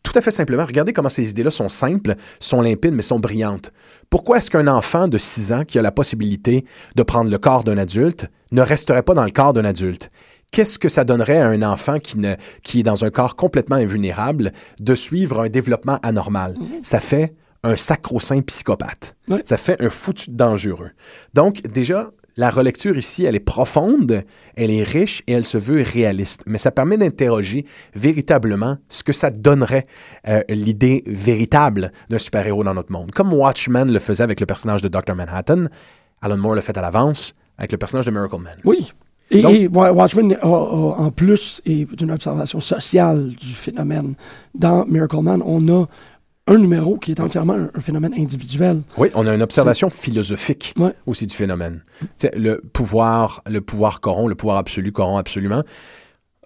[0.03, 3.73] tout à fait simplement, regardez comment ces idées-là sont simples, sont limpides, mais sont brillantes.
[4.11, 6.65] Pourquoi est-ce qu'un enfant de 6 ans qui a la possibilité
[6.95, 10.11] de prendre le corps d'un adulte ne resterait pas dans le corps d'un adulte?
[10.51, 13.77] Qu'est-ce que ça donnerait à un enfant qui, ne, qui est dans un corps complètement
[13.77, 16.57] invulnérable de suivre un développement anormal?
[16.83, 19.15] Ça fait un sacro-saint psychopathe.
[19.45, 20.91] Ça fait un foutu dangereux.
[21.35, 24.23] Donc, déjà, la relecture ici, elle est profonde,
[24.57, 26.43] elle est riche et elle se veut réaliste.
[26.47, 29.83] Mais ça permet d'interroger véritablement ce que ça donnerait
[30.29, 33.11] euh, l'idée véritable d'un super-héros dans notre monde.
[33.11, 35.15] Comme Watchmen le faisait avec le personnage de Dr.
[35.15, 35.65] Manhattan,
[36.23, 38.57] Alan Moore le fait à l'avance avec le personnage de Miracle Man.
[38.65, 38.93] Oui.
[39.31, 44.15] Et, Donc- et Wa- Watchmen, a- a- en plus, est une observation sociale du phénomène.
[44.55, 45.87] Dans Miracle Man, on a
[46.49, 48.83] un numéro qui est entièrement un, un phénomène individuel.
[48.97, 50.95] Oui, on a une observation philosophique Ouais.
[51.07, 51.83] aussi du phénomène.
[52.35, 55.63] Le pouvoir, le pouvoir corrompt, le pouvoir absolu corrompt absolument.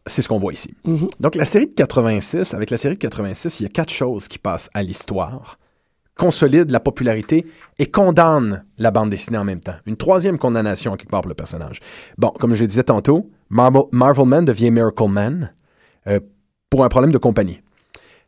[0.06, 0.74] C'est ce qu'on voit ici.
[0.84, 1.08] Mhm.
[1.20, 4.26] Donc, la série de 86, avec la série de 86, il y a quatre choses
[4.26, 5.58] qui passent à l'histoire,
[6.18, 7.46] consolident la popularité
[7.78, 9.76] et condamnent la bande dessinée en même temps.
[9.86, 11.78] Une troisième condamnation, quelque part, pour le personnage.
[12.18, 15.52] Bon, comme je le disais tantôt, Marvel, Marvel Man devient Miracle Man
[16.08, 16.18] euh,
[16.68, 17.60] pour un problème de compagnie.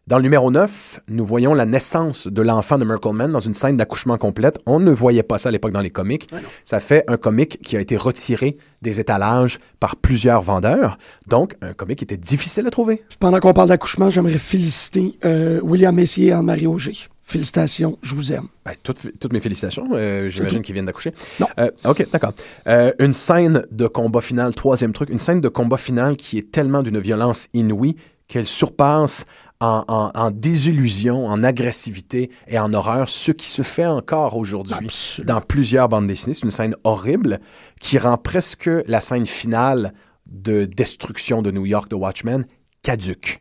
[0.07, 3.55] Dans le numéro 9, nous voyons la naissance de l'enfant de Miracle Man dans une
[3.55, 4.59] scène d'accouchement complète.
[4.67, 6.29] On ne voyait pas ça à l'époque dans les comics.
[6.63, 10.99] Ça fait un comic qui a été retiré des étalages par plusieurs vendeurs.
[11.27, 13.03] Donc, un comic qui était difficile à trouver.
[13.19, 17.09] Pendant qu'on parle d'accouchement, j'aimerais féliciter euh, William Messier et Anne-Marie Auger.
[17.23, 18.49] Félicitations, je vous aime.
[18.67, 19.89] Ben, toutes, toutes mes félicitations.
[19.95, 21.15] Euh, J'imagine qu'ils viennent d'accoucher.
[21.41, 21.47] Non.
[21.59, 22.35] Euh, OK, d'accord.
[22.69, 26.51] Euh, une scène de combat final, troisième truc, une scène de combat final qui est
[26.51, 27.97] tellement d'une violence inouïe
[28.29, 29.27] qu'elle surpasse
[29.61, 34.89] en, en- en désillusion, en agressivité et en horreur ce qui se fait encore aujourd'hui
[35.25, 36.35] dans plusieurs bandes dessinées.
[36.35, 37.41] C'est une scène horrible
[37.81, 39.93] qui rend presque la scène finale
[40.31, 42.45] de destruction de New York de Watchmen
[42.83, 43.41] caduque.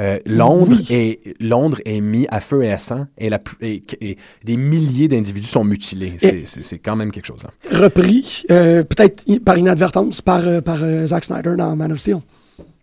[0.00, 0.86] Euh, Londres, Oui.
[0.90, 4.56] est, Londres est mis à feu et à sang et, la, pu- et- et des
[4.56, 6.14] milliers d'individus sont mutilés.
[6.18, 7.44] C'est- quand même quelque chose.
[7.46, 7.50] hein.
[7.70, 12.20] Repris, euh, peut-être par inadvertance, par, euh, par euh, Zack Snyder dans Man of Steel.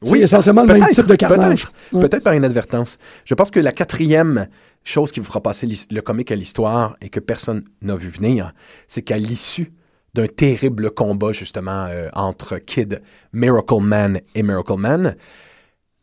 [0.02, 1.66] Oui, essentiellement le même type de carnage.
[1.91, 2.20] Peut-être, Ouais.
[2.22, 2.97] par inadvertance.
[3.26, 4.47] Je pense que la quatrième
[4.84, 8.54] chose qui vous fera passer le comique à l'histoire et que personne n'a vu venir,
[8.88, 9.74] c'est qu'à l'issue
[10.14, 13.02] d'un terrible combat justement euh, entre Kid,
[13.34, 15.16] Miracle Man et Miracle Man,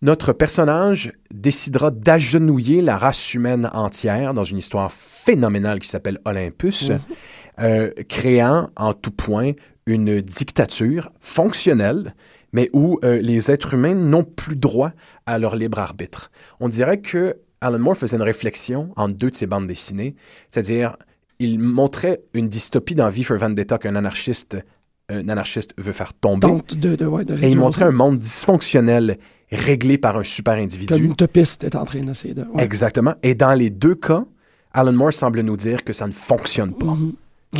[0.03, 6.91] notre personnage décidera d'agenouiller la race humaine entière dans une histoire phénoménale qui s'appelle Olympus,
[7.61, 9.53] euh, créant en tout point
[9.87, 12.15] une dictature fonctionnelle,
[12.53, 14.93] mais où euh, les êtres humains n'ont plus droit
[15.27, 16.31] à leur libre arbitre.
[16.61, 20.15] On dirait que Alan Moore faisait une réflexion en deux de ses bandes dessinées,
[20.51, 20.97] c'est-à-dire
[21.39, 24.57] il montrait une dystopie dans V for Vendetta qu'un anarchiste,
[25.09, 26.49] un anarchiste veut faire tomber.
[26.75, 29.19] De, de, ouais, de Et il montrait un monde dysfonctionnel
[29.53, 31.05] réglé par un super Comme individu.
[31.05, 32.43] une topiste est en train d'essayer de.
[32.43, 32.65] ouais.
[32.65, 33.15] Exactement.
[33.23, 34.25] Et dans les deux cas,
[34.73, 36.87] Alan Moore semble nous dire que ça ne fonctionne pas.
[36.95, 37.13] Mhm.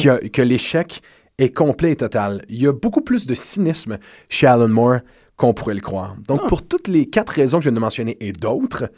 [0.09, 1.01] A- que l'échec
[1.39, 2.43] est complet et total.
[2.49, 4.99] Il y a beaucoup plus de cynisme chez Alan Moore
[5.37, 6.17] qu'on pourrait le croire.
[6.29, 6.47] Donc, Ah.
[6.49, 8.91] pour toutes les quatre raisons que je viens de mentionner et d'autres,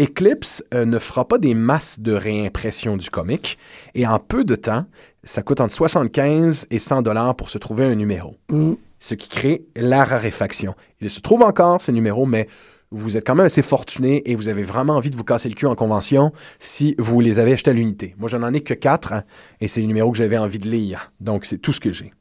[0.00, 3.58] Eclipse euh, ne fera pas des masses de réimpression du comic.
[3.94, 4.84] Et en peu de temps,
[5.24, 8.76] ça coûte entre 75 et 100 dollars pour se trouver un numéro Mhm.
[9.00, 10.74] ce qui crée la raréfaction.
[11.00, 12.46] Il se trouve encore, ces numéros, mais
[12.90, 15.54] vous êtes quand même assez fortuné et vous avez vraiment envie de vous casser le
[15.54, 18.14] cul en convention si vous les avez achetés à l'unité.
[18.18, 19.24] Moi, je n'en ai que quatre hein,
[19.60, 21.12] et c'est les numéros que j'avais envie de lire.
[21.20, 22.12] Donc, c'est tout ce que j'ai.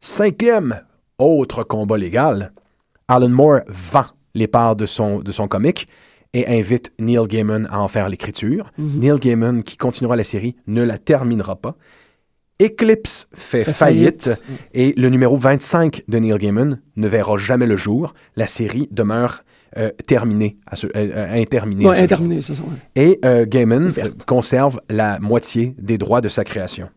[0.00, 0.80] Cinquième
[1.18, 2.52] autre combat légal,
[3.08, 4.04] Alan Moore vend
[4.34, 5.88] les parts de son, de son comic
[6.34, 8.72] et invite Neil Gaiman à en faire l'écriture.
[8.76, 11.76] Neil Gaiman, qui continuera la série, ne la terminera pas.
[12.60, 14.42] Eclipse fait, Fait faillite, faillite.
[14.74, 18.14] et le numéro 25 de Neil Gaiman ne verra jamais le jour.
[18.36, 19.42] La série demeure
[19.76, 21.42] euh, terminée, à ce- euh, euh, Ouais,
[22.00, 22.62] interminé, c'est ça.
[22.62, 22.78] ouais.
[22.96, 23.92] Et Gaiman
[24.26, 26.88] conserve la moitié des droits de sa création.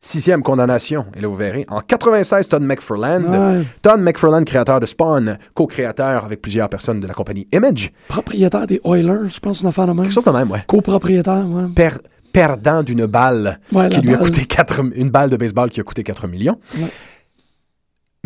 [0.00, 3.24] Sixième condamnation, et là vous verrez, en 96, Todd McFarlane,
[3.58, 3.64] Ouais.
[3.82, 8.80] Todd McFarlane, créateur de Spawn, co-créateur avec plusieurs personnes de la compagnie Image, Propriétaire des
[8.84, 10.02] Oilers, je pense, une affaire de même.
[10.04, 10.62] quelque chose de même, ouais.
[10.68, 11.64] Copropriétaire, ouais.
[11.74, 11.98] Per-
[12.32, 15.82] perdant d'une balle Ouais, qui lui a coûté 4, une balle de baseball qui a
[15.82, 16.60] coûté 4 millions.
[16.78, 16.86] Ouais.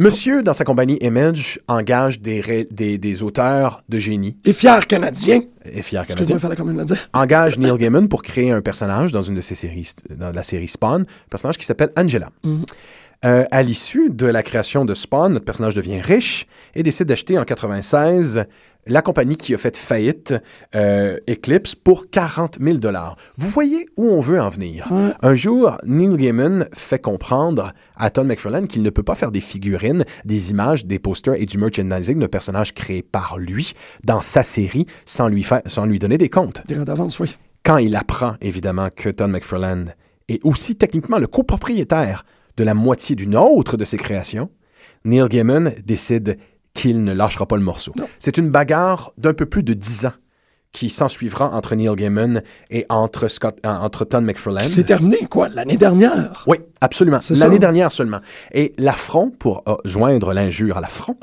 [0.02, 5.42] Monsieur, dans sa compagnie Image, engage des, des, des auteurs de génie, Et fier canadien.
[5.64, 7.08] et fier canadien, il fallait quand même le dire.
[7.12, 10.66] engage Neil Gaiman pour créer un personnage dans une de ses séries, dans la série
[10.68, 12.30] Spawn, un personnage qui s'appelle Angela.
[12.42, 12.64] Mhm.
[13.24, 17.38] Euh, à l'issue de la création de Spawn, notre personnage devient riche et décide d'acheter
[17.38, 18.46] en 96
[18.86, 20.34] la compagnie qui a fait faillite,
[20.74, 23.16] euh, Eclipse, pour 40 000 dollars.
[23.36, 24.88] Vous voyez où on veut en venir.
[25.22, 29.40] Un jour, Neil Gaiman fait comprendre à Todd McFarlane qu'il ne peut pas faire des
[29.40, 34.42] figurines, des images, des posters et du merchandising de personnages créés par lui dans sa
[34.42, 37.36] série sans lui, faire, sans lui donner des comptes Des d'avance, oui.
[37.64, 39.94] quand il apprend évidemment que Todd McFarlane
[40.28, 42.24] est aussi techniquement le copropriétaire
[42.56, 44.50] de la moitié d'une autre de ses créations,
[45.04, 46.38] Neil Gaiman décide
[46.74, 47.92] qu'il ne lâchera pas le morceau.
[48.18, 50.12] C'est une bagarre d'un peu plus de dix ans
[50.72, 54.64] qui s'ensuivra entre Neil Gaiman et entre, Scott, euh, entre Todd McFarlane.
[54.64, 56.44] C'est terminé, quoi, l'année dernière.
[56.46, 57.20] Oui, absolument.
[57.20, 57.60] C'est L'année ça.
[57.60, 58.20] dernière seulement.
[58.52, 61.16] Et l'affront, pour euh, joindre l'injure à l'affront,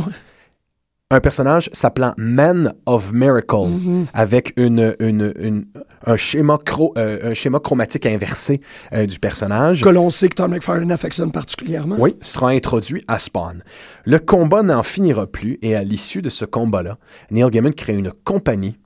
[1.12, 4.06] un personnage s'appelant Man of Miracle, Mm-hmm.
[4.14, 5.66] avec une, une, une-
[6.06, 8.62] un, schéma chro- euh, un schéma chromatique inversé
[8.94, 9.82] euh, du personnage.
[9.84, 11.96] Que l'on sait que Tom McFarlane affectionne particulièrement.
[11.98, 13.64] Oui, sera introduit à Spawn.
[14.06, 16.98] Le combat n'en finira plus et à l'issue de ce combat-là,
[17.32, 18.78] Neil Gaiman crée une compagnie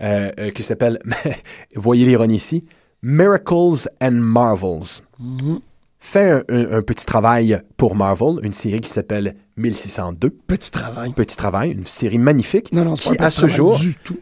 [0.00, 0.98] euh, qui s'appelle,
[1.76, 2.66] voyez l'ironie ici,
[3.02, 5.02] Miracles and Marvels.
[6.00, 10.30] Fait un, un- un petit travail pour Marvel, une série qui s'appelle 1602.
[10.30, 11.12] Petit travail.
[11.12, 13.78] Petit travail, une série magnifique Non, non, qui, à ce jour,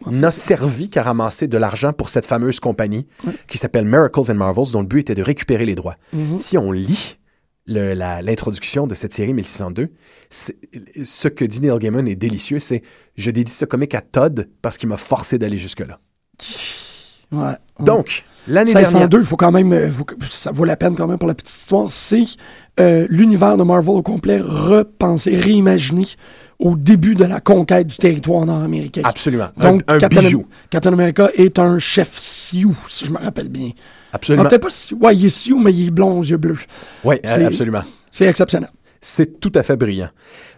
[0.09, 3.05] n'a servi qu'à ramasser de l'argent pour cette fameuse compagnie
[3.47, 5.97] qui s'appelle Miracles and Marvels, dont le but était de récupérer les droits.
[6.15, 6.37] Mm-hmm.
[6.39, 7.19] Si on lit
[7.67, 9.89] l'introduction de cette série 1602,
[10.29, 10.55] c'est-
[11.03, 12.81] ce que dit Neil Gaiman est délicieux, c'est
[13.15, 15.99] je dédie ce comic à Todd parce qu'il m'a forcé d'aller jusque-là.
[17.31, 17.53] Ouais.
[17.79, 18.91] Donc, l'année dernière...
[18.91, 21.33] 502, il faut quand même, euh, faut ça vaut la peine quand même pour la
[21.35, 22.23] petite histoire, c'est
[22.79, 26.05] euh, l'univers de Marvel au complet repensé, réimaginé
[26.59, 29.01] au début de la conquête du territoire nord-américain.
[29.03, 29.49] Absolument.
[29.57, 30.45] Donc, un, un Captain, bijou.
[30.69, 33.71] Captain America est un chef Sioux, si je me rappelle bien.
[33.75, 34.45] Ah, Absolument.
[34.49, 34.97] Peut-être pas Sioux.
[34.99, 36.57] Ouais, il est Sioux, mais il est blond aux yeux bleus.
[37.03, 37.83] Oui, c'est- absolument.
[38.11, 38.69] C'est exceptionnel.
[38.99, 40.09] C'est tout à fait brillant.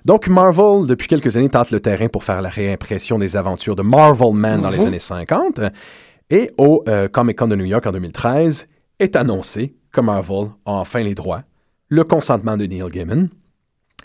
[0.06, 3.82] Donc, Marvel, depuis quelques années, tente le terrain pour faire la réimpression des aventures de
[3.82, 4.88] Marvel Man dans les Mhm.
[4.88, 5.60] années 50.
[6.30, 8.68] Et au euh, Comic Con de New York en 2013,
[9.00, 11.44] est annoncé que Marvel a enfin les droits,
[11.88, 13.30] le consentement de Neil Gaiman,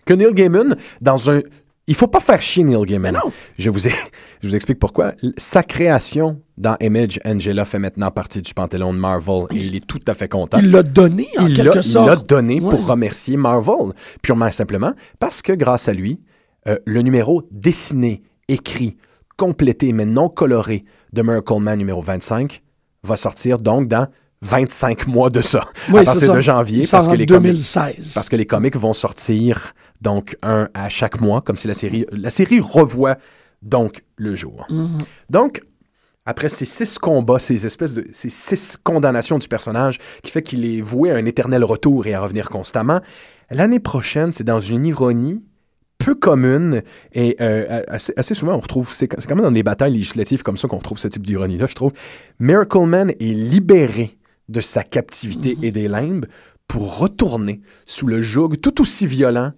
[0.06, 1.40] que Neil Gaiman, dans un...
[1.86, 3.12] Il faut pas faire chier Neil Gaiman.
[3.12, 3.30] Non.
[3.58, 3.92] Je vous, ai-
[4.42, 5.12] je vous explique pourquoi.
[5.36, 9.86] Sa création dans Image, Angela fait maintenant partie du panthéon de Marvel et il est
[9.86, 12.06] tout à fait content Il l'a donné, en il quelque sorte.
[12.06, 12.70] Il l'a donné Ouais.
[12.70, 16.22] pour remercier Marvel, purement et simplement parce que grâce à lui,
[16.68, 18.96] euh, le numéro dessiné, écrit,
[19.36, 20.84] complété mais non coloré
[21.14, 22.62] de Miracle Man numéro 25
[23.04, 24.08] va sortir donc dans
[24.42, 26.34] 25 mois de ça, Oui, à c'est partir ça.
[26.34, 28.12] de janvier, parce que, les comics, 2016.
[28.12, 32.04] parce que les comics vont sortir donc un à chaque mois, comme si la série,
[32.12, 33.16] la série revoit
[33.62, 34.66] donc le jour.
[34.68, 34.98] Mhm.
[35.30, 35.62] Donc,
[36.26, 40.64] après ces six combats, ces espèces de ces six condamnations du personnage qui fait qu'il
[40.66, 43.00] est voué à un éternel retour et à revenir constamment,
[43.50, 45.42] l'année prochaine, c'est dans une ironie
[45.98, 46.82] peu commune
[47.12, 50.56] et euh, assez, assez souvent on retrouve, c'est quand même dans des batailles législatives comme
[50.56, 51.92] ça qu'on retrouve ce type d'ironie-là, je trouve.
[52.40, 54.18] Miracle Man est libéré
[54.48, 56.26] de sa captivité et des limbes
[56.68, 59.52] pour retourner sous le joug tout aussi violent,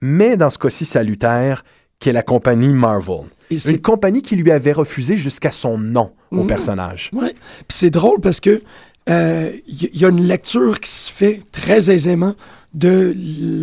[0.00, 1.64] mais dans ce cas-ci salutaire,
[1.98, 3.22] qu'est la compagnie Marvel.
[3.50, 6.46] Une compagnie qui lui avait refusé jusqu'à son nom au Mhm.
[6.46, 7.10] personnage.
[7.14, 7.32] Ouais.
[7.32, 8.60] Puis c'est drôle parce que
[9.08, 12.34] euh, il y, y a une lecture qui se fait très aisément
[12.74, 13.14] de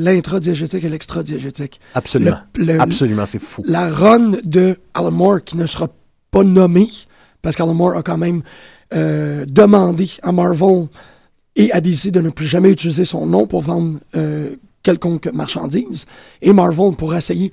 [0.03, 1.79] l'intradiégétique et l'extradiégétique.
[1.93, 2.37] Absolument.
[2.55, 3.63] Le- le- Absolument, c'est fou.
[3.67, 5.89] La run de Alan Moore qui ne sera
[6.31, 6.89] pas nommée
[7.41, 8.41] parce qu'Alan Moore a quand même
[8.93, 10.87] euh, demandé à Marvel
[11.55, 16.05] et à DC de ne plus jamais utiliser son nom pour vendre euh, quelconque marchandise.
[16.41, 17.51] Et Marvel pour essayer,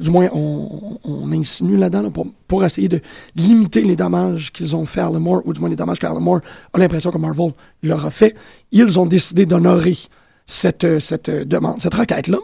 [0.00, 3.00] du moins on, on insinue là-dedans, là, pour, pour essayer de
[3.36, 6.20] limiter les dommages qu'ils ont fait à Alan Moore, ou du moins les dommages qu'Alan
[6.20, 6.40] Moore
[6.72, 7.52] a l'impression que Marvel
[7.82, 8.34] leur a fait,
[8.72, 9.96] ils ont décidé d'honorer
[10.46, 12.38] cette, euh, cette euh, demande, cette requête-là.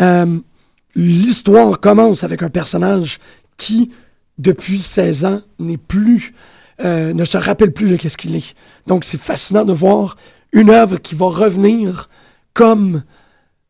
[0.00, 0.38] Euh,
[0.94, 3.18] L'histoire commence avec un personnage
[3.56, 3.92] qui,
[4.38, 6.34] depuis 16 ans, n'est plus,
[6.80, 8.54] euh, ne se rappelle plus de qu'est-ce qu'il est.
[8.86, 10.16] Donc, c'est fascinant de voir
[10.52, 12.08] une œuvre qui va revenir
[12.54, 13.02] comme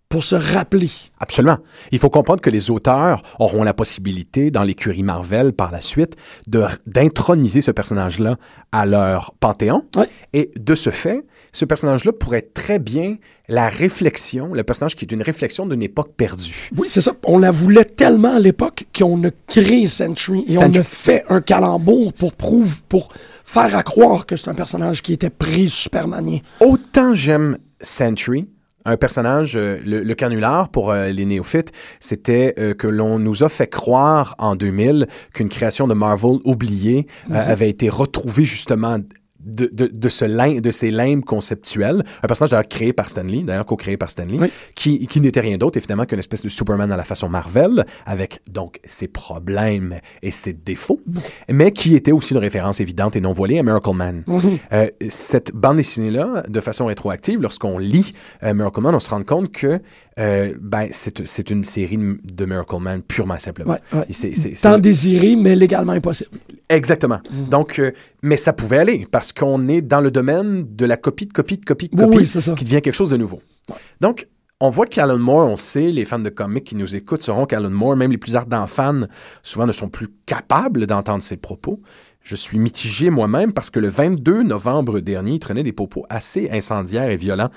[0.08, 0.90] pour se rappeler.
[1.20, 1.58] Absolument.
[1.92, 6.16] Il faut comprendre que les auteurs auront la possibilité, dans l'écurie Marvel par la suite,
[6.48, 8.36] d'introniser ce personnage-là
[8.72, 9.84] à leur panthéon.
[10.32, 13.16] Et de ce fait, ce personnage-là pourrait être très bien
[13.48, 16.70] la réflexion, le personnage qui est une réflexion d'une époque perdue.
[16.76, 17.12] Oui, c'est ça.
[17.24, 21.40] On la voulait tellement à l'époque qu'on a créé Sentry et on a fait un
[21.40, 23.09] calembour pour prouver, pour
[23.44, 26.38] faire à croire que c'est un personnage qui était pré-supermanien.
[26.61, 28.46] Autant j'aime Sentry,
[28.84, 33.42] un personnage, euh, le, le canular pour euh, les néophytes, c'était euh, que l'on nous
[33.42, 38.98] a fait croire en 2000 qu'une création de Marvel oubliée euh, avait été retrouvée justement
[39.45, 42.03] de, de, de, ce lin- de ces limbes conceptuels.
[42.22, 44.49] Un personnage d'ailleurs créé par Stanley, d'ailleurs co-créé par Stanley, Oui.
[44.74, 48.41] qui, qui n'était rien d'autre évidemment qu'une espèce de Superman à la façon Marvel, avec
[48.51, 51.01] donc ses problèmes et ses défauts,
[51.51, 54.24] mais qui était aussi une référence évidente et non voilée à Miracle Man.
[54.72, 58.12] Euh, cette bande dessinée-là, de façon rétroactive, lorsqu'on lit
[58.43, 59.80] euh, Miracle Man, on se rend compte que
[60.18, 63.72] euh, ben, c'est une série de Miracle Man purement et simplement.
[63.72, 64.54] Ouais, ouais.
[64.61, 66.30] Tant désiré, mais légalement impossible.
[66.68, 67.20] Exactement.
[67.30, 67.48] Mm.
[67.48, 67.92] Donc, euh,
[68.22, 71.58] mais ça pouvait aller parce qu'on est dans le domaine de la copie de copie
[71.58, 72.54] de copie de Oui, copie oui, ça.
[72.54, 73.40] qui devient quelque chose de nouveau.
[74.00, 74.26] Donc,
[74.62, 77.70] on voit qu'Alan Moore, on sait, les fans de comics qui nous écoutent sauront qu'Alan
[77.70, 79.06] Moore, même les plus ardents fans,
[79.42, 81.80] souvent ne sont plus capables d'entendre ses propos.
[82.22, 86.50] Je suis mitigé moi-même parce que le 22 novembre dernier, il traînait des propos assez
[86.52, 87.48] incendiaires et violents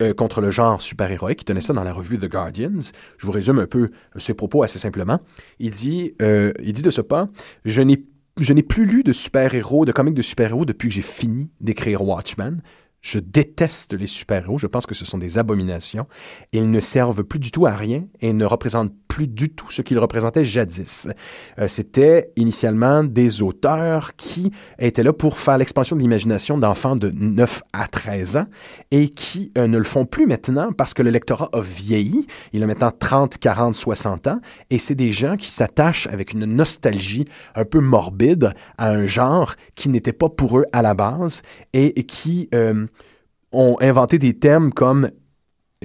[0.00, 1.42] euh, contre le genre super-héroïque.
[1.42, 2.92] Il tenait ça dans la revue The Guardians.
[3.18, 5.20] Je vous résume un peu ses propos assez simplement.
[5.58, 7.28] Il dit, euh, il dit de ce pas,
[7.64, 8.04] je n'ai
[8.40, 12.02] je n'ai plus lu de super-héros, de comics de super-héros depuis que j'ai fini d'écrire
[12.02, 12.62] Watchmen.
[13.02, 14.58] Je déteste les super-héros.
[14.58, 16.06] Je pense que ce sont des abominations.
[16.52, 19.82] Ils ne servent plus du tout à rien et ne représentent plus du tout ce
[19.82, 21.08] qu'ils représentaient jadis.
[21.58, 27.10] Euh, C'était initialement des auteurs qui étaient là pour faire l'expansion de l'imagination d'enfants de
[27.10, 28.46] 9 à 13 ans
[28.92, 32.28] et qui euh, ne le font plus maintenant parce que le lectorat a vieilli.
[32.52, 34.40] Il a maintenant 30, 40, 60 ans
[34.70, 37.24] et c'est des gens qui s'attachent avec une nostalgie
[37.56, 41.42] un peu morbide à un genre qui n'était pas pour eux à la base
[41.72, 42.86] et, qui euh,
[43.50, 45.10] ont inventé des thèmes comme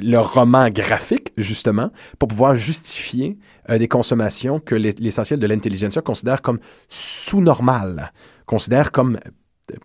[0.01, 1.89] le roman graphique, justement,
[2.19, 3.37] pour pouvoir justifier
[3.69, 8.11] euh, des consommations que l'es- l'essentiel de l'intelligentsia considère comme sous-normales,
[8.45, 9.17] considère comme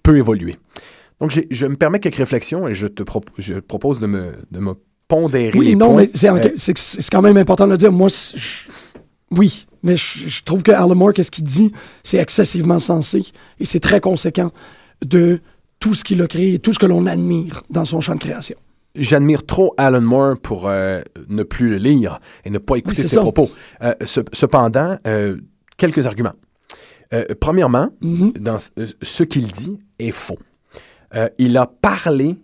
[0.02, 0.56] peu évoluées.
[1.20, 4.58] Donc, je me permets quelques réflexions et je te pro- je propose de me, de
[4.58, 4.74] me
[5.06, 5.96] pondérer Oui, les non, points.
[6.02, 7.92] mais c'est Euh, c'est quand même important de le dire.
[7.92, 8.68] Moi, je-
[9.30, 13.22] oui, mais je, je trouve que Alan Moore, qu'est-ce qu'il dit, c'est excessivement sensé
[13.60, 14.50] et c'est très conséquent
[15.04, 15.40] de
[15.78, 18.20] tout ce qu'il a créé et tout ce que l'on admire dans son champ de
[18.20, 18.56] création.
[18.96, 23.08] J'admire trop Alan Moore pour euh, ne plus le lire et ne pas écouter ses
[23.16, 23.20] ça.
[23.20, 23.50] propos.
[23.82, 25.38] Euh, ce- cependant, euh,
[25.76, 26.34] quelques arguments.
[27.40, 28.32] Premièrement, Mhm.
[28.38, 30.38] dans ce- qu'il dit est faux.
[31.38, 32.36] Il a parlé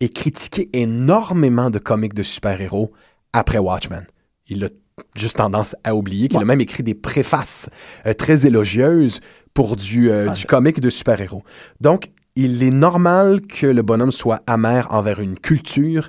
[0.00, 2.90] et critiqué énormément de comics de super-héros
[3.32, 4.06] après Watchmen.
[4.48, 4.68] Il a
[5.14, 6.42] juste tendance à oublier qu'il Ouais.
[6.42, 7.70] a même écrit des préfaces
[8.18, 9.20] très élogieuses
[9.54, 11.44] pour du, euh, Ah, du comic de super-héros.
[11.80, 16.08] Donc, il est normal que le bonhomme soit amer envers une culture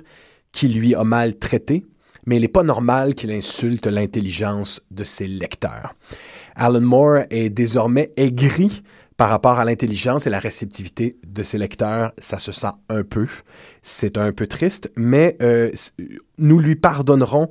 [0.52, 1.84] qui lui a maltraité,
[2.24, 5.92] mais il n'est pas normal qu'il insulte l'intelligence de ses lecteurs.
[6.54, 8.84] Alan Moore est désormais aigri
[9.16, 12.12] par rapport à l'intelligence et la réceptivité de ses lecteurs.
[12.18, 13.26] Ça se sent un peu.
[13.82, 15.72] C'est un peu triste, mais euh,
[16.38, 17.48] nous lui pardonnerons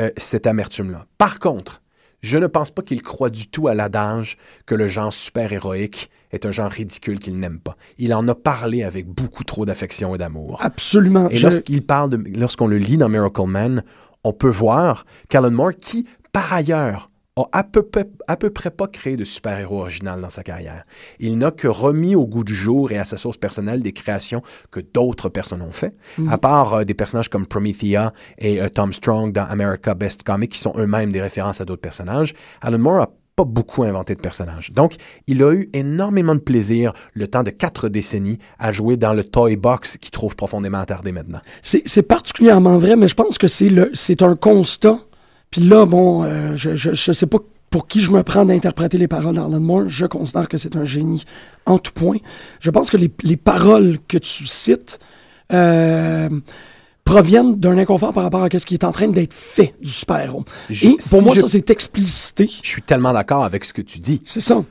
[0.00, 1.04] euh, cette amertume-là.
[1.18, 1.79] Par contre,
[2.22, 6.46] je ne pense pas qu'il croit du tout à l'adage que le genre super-héroïque est
[6.46, 7.76] un genre ridicule qu'il n'aime pas.
[7.98, 10.58] Il en a parlé avec beaucoup trop d'affection et d'amour.
[10.62, 11.28] Absolument.
[11.30, 13.82] Et Je- lorsqu'il parle de, lorsqu'on le lit dans Miracle Man,
[14.22, 18.70] on peut voir qu'Alan Moore, qui, par ailleurs, a à peu, près, à peu près
[18.70, 20.84] pas créé de super-héros original dans sa carrière.
[21.18, 24.42] Il n'a que remis au goût du jour et à sa source personnelle des créations
[24.70, 25.94] que d'autres personnes ont fait,
[26.28, 30.52] à part euh, des personnages comme Promethea et euh, Tom Strong dans America Best Comic,
[30.52, 32.34] qui sont eux-mêmes des références à d'autres personnages.
[32.60, 34.72] Alan Moore a pas beaucoup inventé de personnages.
[34.72, 39.14] Donc, il a eu énormément de plaisir, le temps de quatre décennies, à jouer dans
[39.14, 41.40] le toy box qu'il trouve profondément attardé maintenant.
[41.62, 44.98] C'est particulièrement vrai, mais je pense que c'est un constat.
[45.50, 47.38] Puis là, bon, euh, je, je, je sais pas
[47.70, 49.88] pour qui je me prends d'interpréter les paroles d'Alan Moore.
[49.88, 51.24] Je considère que c'est un génie
[51.66, 52.16] en tout point.
[52.60, 54.98] Je pense que les, les paroles que tu cites
[55.52, 56.28] euh,
[57.04, 60.44] proviennent d'un inconfort par rapport à ce qui est en train d'être fait du super-héros.
[60.70, 62.48] Et pour si moi, je- ça, c'est explicité.
[62.62, 64.20] Je suis tellement d'accord avec ce que tu dis.
[64.24, 64.62] C'est ça.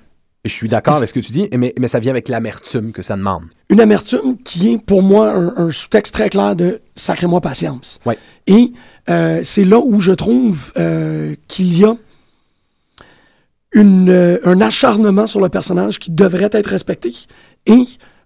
[0.45, 3.01] Je suis d'accord avec ce que tu dis, mais, mais ça vient avec l'amertume que
[3.01, 3.43] ça demande.
[3.69, 7.99] une amertume qui est pour moi un, un sous-texte très clair de sacrez-moi patience.
[8.05, 8.17] Ouais.
[8.47, 8.71] Et
[9.09, 11.95] euh, c'est là où je trouve euh, qu'il y a
[13.73, 17.13] une, euh, un acharnement sur le personnage qui devrait être respecté
[17.65, 17.83] et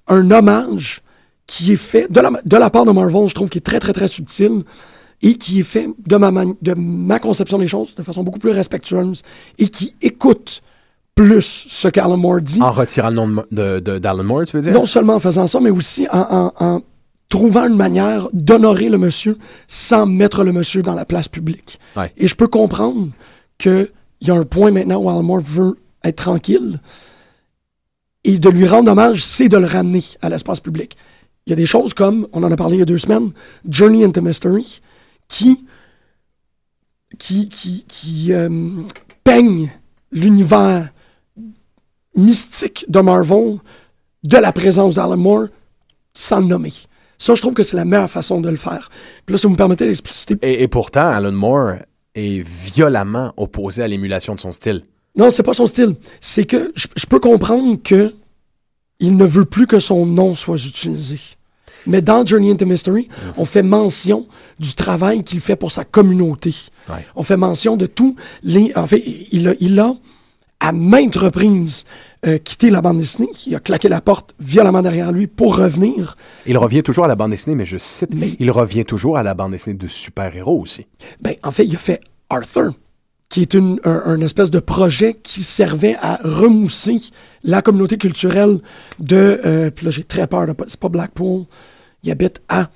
[0.07, 1.01] un hommage
[1.47, 3.79] qui est fait de la, de la part de Marvel, je trouve, qui est très,
[3.79, 4.63] très, très subtil
[5.23, 8.51] et qui est fait de ma, de ma conception des choses de façon beaucoup plus
[8.51, 9.23] respectueuse
[9.57, 10.61] et qui écoute
[11.15, 12.61] plus ce qu'Alan Moore dit.
[12.61, 14.73] En retirant le nom de- de- de- d'Alan Moore, tu veux dire?
[14.73, 16.81] Non seulement en faisant ça, mais aussi en, en- en
[17.29, 19.37] trouvant une manière d'honorer le monsieur
[19.67, 21.79] sans mettre le monsieur dans la place publique.
[21.95, 22.11] Ouais.
[22.17, 23.09] Et je peux comprendre
[23.57, 23.89] qu'il
[24.21, 26.79] y a un point maintenant où Alan Moore veut être tranquille
[28.23, 30.95] et de lui rendre hommage, c'est de le ramener à l'espace public.
[31.45, 33.31] Il y a des choses comme, on en a parlé il y a deux semaines,
[33.69, 34.79] Journey into Mystery,
[35.27, 35.65] qui,
[37.19, 38.49] qui, qui, qui euh,
[39.23, 39.71] peigne
[40.11, 40.89] l'univers
[42.15, 43.57] mystique de Marvel
[44.23, 45.47] de la présence d'Alan Moore
[46.13, 46.73] sans le nommer.
[47.17, 48.89] Ça, je trouve que c'est la meilleure façon de le faire.
[49.25, 50.37] Puis là, si vous me permettez d'expliciter.
[50.41, 51.75] Et, et pourtant, Alan Moore
[52.15, 54.83] est violemment opposé à l'émulation de son style.
[55.15, 55.95] Non, c'est pas son style.
[56.19, 58.13] C'est que je, je peux comprendre que
[58.99, 61.19] il ne veut plus que son nom soit utilisé.
[61.85, 64.27] Mais dans Journey into Mystery, on fait mention
[64.59, 66.55] du travail qu'il fait pour sa communauté.
[66.87, 67.05] Ouais.
[67.15, 68.71] On fait mention de tous les.
[68.75, 69.93] En fait, il a, il a
[70.63, 71.83] à maintes reprises
[72.25, 73.27] euh, quitté la bande dessinée.
[73.45, 76.15] Il a claqué la porte violemment derrière lui pour revenir.
[76.45, 79.23] Il revient toujours à la bande dessinée, mais je cite, Mais- il revient toujours à
[79.23, 80.87] la bande dessinée de super-héros aussi.
[81.21, 81.99] Ben, en fait, il a fait
[82.29, 82.73] Arthur,
[83.27, 86.97] qui est une, un, un espèce de projet qui servait à remousser
[87.43, 88.59] la communauté culturelle
[88.99, 89.41] de.
[89.45, 91.43] euh, puis là, j'ai très peur, c'est pas Blackpool.
[92.03, 92.69] Il habite à.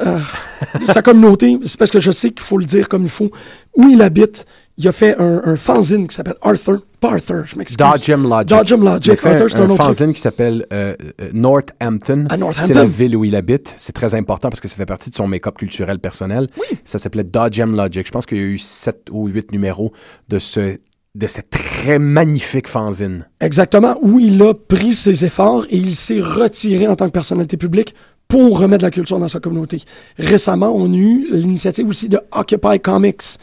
[0.00, 0.20] euh,
[0.86, 3.30] sa communauté, c'est parce que je sais qu'il faut le dire comme il faut.
[3.76, 4.46] Où il habite,
[4.78, 6.82] il a fait un, un fanzine qui s'appelle Arthur.
[7.00, 7.76] Pas Arthur, je m'excuse.
[7.76, 8.48] Dodgem Logic.
[8.48, 9.06] Dodgem Logic.
[9.06, 9.86] Il a fait Arthur, c'est un, un autre truc.
[9.86, 12.26] fanzine qui s'appelle euh, euh, Northampton.
[12.30, 12.66] À Northampton.
[12.66, 13.74] C'est la ville où il habite.
[13.76, 16.46] C'est très important parce que ça fait partie de son make-up culturel personnel.
[16.84, 18.06] Ça s'appelait Dodgem Logic.
[18.06, 19.92] Je pense qu'il y a eu sept ou huit numéros
[20.28, 20.78] de ce
[21.14, 23.26] de cette très magnifique fanzine.
[23.40, 27.56] Exactement, où il a pris ses efforts et il s'est retiré en tant que personnalité
[27.56, 27.94] publique
[28.28, 29.82] pour remettre la culture dans sa communauté.
[30.18, 33.38] Récemment, on a eu l'initiative aussi de Occupy Comics,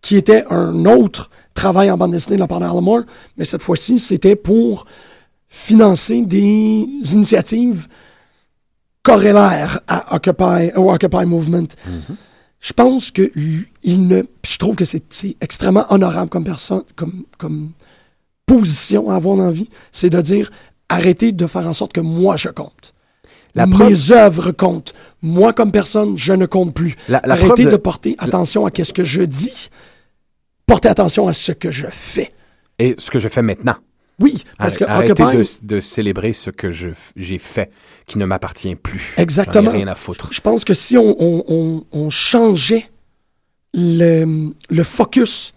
[0.00, 3.04] qui était un autre travail en bande dessinée de la part d'Alan
[3.36, 4.86] mais cette fois-ci, c'était pour
[5.48, 7.88] financer des initiatives
[9.02, 11.68] corrélaire à Occupy, au Occupy Movement.
[12.60, 13.30] Je pense que
[13.82, 14.22] il ne.
[14.22, 17.70] puis Je trouve que c'est c'est extrêmement honorable comme personne, comme, comme
[18.46, 20.50] position à avoir dans la vie, c'est de dire
[20.88, 22.94] arrêtez de faire en sorte que moi je compte.
[23.58, 24.94] La Mes preuve- œuvres comptent.
[25.22, 26.96] Moi, comme personne, je ne compte plus.
[27.08, 27.70] La- la Arrêtez de...
[27.70, 29.68] de- porter attention à ce que je dis.
[30.66, 32.32] Portez attention à ce que je fais.
[32.78, 33.76] Et ce que je fais maintenant.
[34.20, 37.70] Oui, parce que Arrêtez Occupy, de, de célébrer ce que j'ai fait,
[38.06, 39.14] qui ne m'appartient plus.
[39.16, 39.70] Exactement.
[39.70, 40.30] Ai rien à foutre.
[40.32, 42.90] je pense que si on, on- on- on changeait
[43.74, 45.52] le, le focus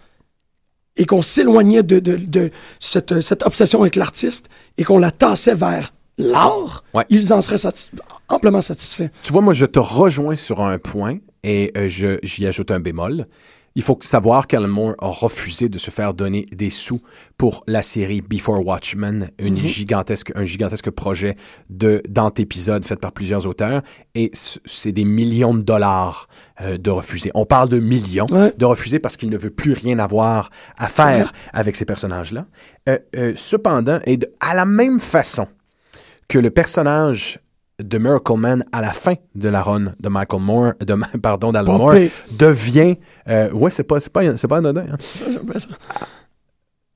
[0.96, 4.48] et qu'on s'éloignait de, de- de cette, cette obsession avec l'artiste
[4.78, 7.04] et qu'on la tassait vers l'art, Ouais.
[7.10, 7.90] ils en seraient satis-
[8.28, 9.08] amplement satisfaits.
[9.22, 12.80] Tu vois, moi, je te rejoins sur un point et euh, je- j'y ajoute un
[12.80, 13.26] bémol.
[13.74, 17.00] Il faut savoir qu'Alan Moore a refusé de se faire donner des sous
[17.38, 21.36] pour la série Before Watchmen, une gigantesque, un gigantesque projet
[21.70, 23.80] de d'antépisodes fait par plusieurs auteurs.
[24.14, 24.30] Et
[24.66, 26.28] c'est des millions de dollars
[26.60, 27.30] euh, de refuser.
[27.34, 28.52] On parle de millions Ouais.
[28.58, 32.44] de refuser parce qu'il ne veut plus rien avoir à faire avec ces personnages-là.
[32.90, 35.46] Euh, euh, cependant, et de- à la même façon
[36.32, 37.38] que le personnage
[37.78, 41.76] de Miracle Man à la fin de la run de Michael Moore, de, pardon, d'Alan
[41.76, 41.92] Moore,
[42.30, 42.96] devient,
[43.28, 44.96] euh, ouais, c'est pas, c'est pas, c'est pas anodin, hein.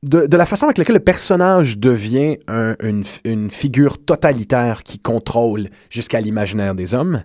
[0.02, 4.98] de, de la façon avec laquelle le personnage devient un- une, une figure totalitaire qui
[4.98, 7.22] contrôle jusqu'à l'imaginaire des hommes,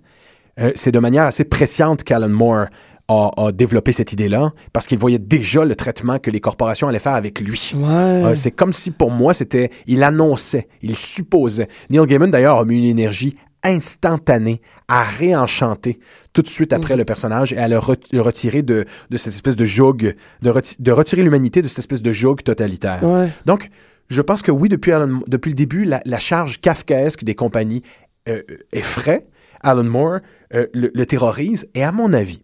[0.59, 2.66] euh, c'est de manière assez presciente qu'Alan Moore
[3.12, 6.99] a, a développé cette idée-là, parce qu'il voyait déjà le traitement que les corporations allaient
[6.99, 7.74] faire avec lui.
[7.76, 7.84] Ouais.
[8.26, 9.70] Euh, c'est comme si pour moi, c'était.
[9.88, 11.68] Il annonçait, il supposait.
[11.89, 15.99] Neil Gaiman, d'ailleurs, a mis une énergie instantanée à réenchanter
[16.34, 19.34] tout de suite après le personnage et à le, re- le retirer de, de cette
[19.34, 19.97] espèce de joug,
[20.41, 23.03] de, reti- de retirer l'humanité de cette espèce de joug totalitaire.
[23.03, 23.30] Ouais.
[23.45, 23.70] Donc,
[24.09, 27.84] je pense que oui, depuis, Alan- depuis le début, la, la charge kafkaesque des compagnies
[28.30, 28.41] euh,
[28.74, 29.28] effraie
[29.62, 30.20] Alan Moore,
[30.55, 32.43] euh, le, le terrorise, et à mon avis,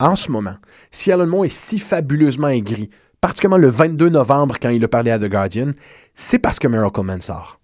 [0.00, 0.54] en ce moment,
[0.90, 2.90] si Alan Moore est si fabuleusement aigri,
[3.20, 5.72] particulièrement le 22 novembre quand il a parlé à The Guardian,
[6.14, 7.60] c'est parce que Miracle Man sort.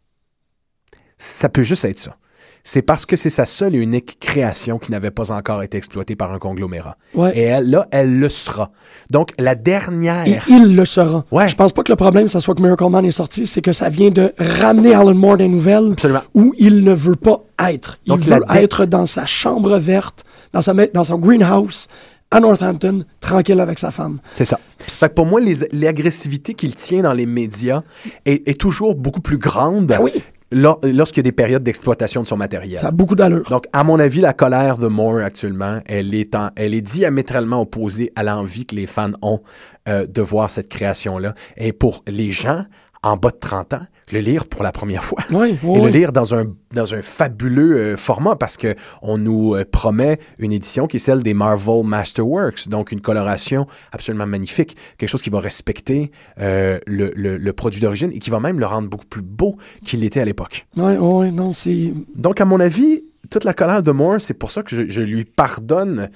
[1.18, 2.16] Ça peut juste être ça.
[2.62, 6.14] C'est parce que c'est sa seule et unique création qui n'avait pas encore été exploitée
[6.14, 6.96] par un conglomérat.
[7.14, 7.36] Ouais.
[7.36, 8.70] Et elle, là, elle le sera.
[9.10, 10.26] Donc, la dernière...
[10.28, 11.24] Et il le sera.
[11.30, 11.48] Ouais.
[11.48, 13.72] Je pense pas que le problème, ça soit que Miracle Man est sorti, c'est que
[13.72, 16.20] ça vient de ramener Alan Moore des nouvelles Absolument.
[16.34, 17.98] où il ne veut pas être.
[18.04, 21.88] Il Donc, veut être dans sa chambre verte, dans, sa, dans son greenhouse,
[22.30, 24.20] à Northampton, tranquille avec sa femme.
[24.34, 24.58] C'est ça.
[24.78, 25.40] Fait que pour moi,
[25.72, 27.82] l'agressivité qu'il tient dans les médias
[28.24, 30.12] est, est toujours beaucoup plus grande Ben oui.
[30.52, 32.80] lor- lorsqu'il y a des périodes d'exploitation de son matériel.
[32.80, 33.48] Ça a beaucoup d'allure.
[33.50, 37.60] Donc, à mon avis, la colère de Moore actuellement, elle est, en- elle est diamétralement
[37.62, 39.40] opposée à l'envie que les fans ont
[39.88, 41.34] euh, de voir cette création-là.
[41.56, 42.64] Et pour les gens
[43.02, 43.80] en bas de 30 ans,
[44.12, 45.20] le lire pour la première fois.
[45.30, 46.44] Oui, oui, Et le lire dans un,
[46.74, 51.00] dans un fabuleux euh, format parce que on nous euh, promet une édition qui est
[51.00, 56.78] celle des Marvel Masterworks, donc une coloration absolument magnifique, quelque chose qui va respecter euh,
[56.86, 60.00] le, le- le produit d'origine et qui va même le rendre beaucoup plus beau qu'il
[60.00, 60.66] l'était à l'époque.
[60.76, 61.92] Oui, oui, non, c'est.
[62.16, 65.00] Donc, à mon avis, toute la colère de Moore, c'est pour ça que je, je
[65.02, 66.10] lui pardonne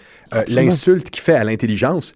[0.48, 2.12] l'insulte qu'il fait à l'intelligence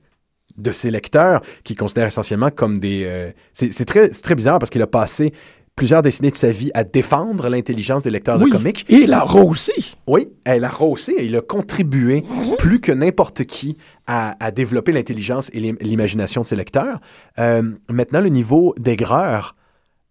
[0.59, 3.05] de ses lecteurs, qu'il considère essentiellement comme des...
[3.07, 5.33] euh, c'est très, bizarre parce qu'il a passé
[5.77, 8.51] plusieurs décennies de sa vie à défendre l'intelligence des lecteurs Oui.
[8.51, 8.85] de comics.
[8.89, 9.97] Et la aussi.
[10.09, 12.25] Oui, elle a rehaussé et il a contribué
[12.59, 13.77] plus que n'importe qui
[14.09, 16.99] à, à développer l'intelligence et l'im- l'imagination de ses lecteurs.
[17.39, 19.55] Euh, maintenant, le niveau d'aigreur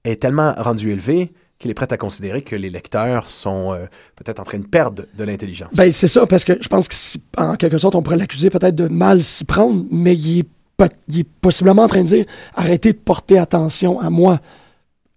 [0.05, 3.85] est tellement rendu élevé qu'il est prêt à considérer que les lecteurs sont euh,
[4.15, 5.69] peut-être en train de perdre de l'intelligence.
[5.73, 8.49] Ben, c'est ça, parce que je pense que, si- en quelque sorte, on pourrait l'accuser
[8.49, 10.47] peut-être de mal s'y prendre, mais il est,
[10.77, 14.39] pas- il est possiblement en train de dire arrêtez de porter attention à moi.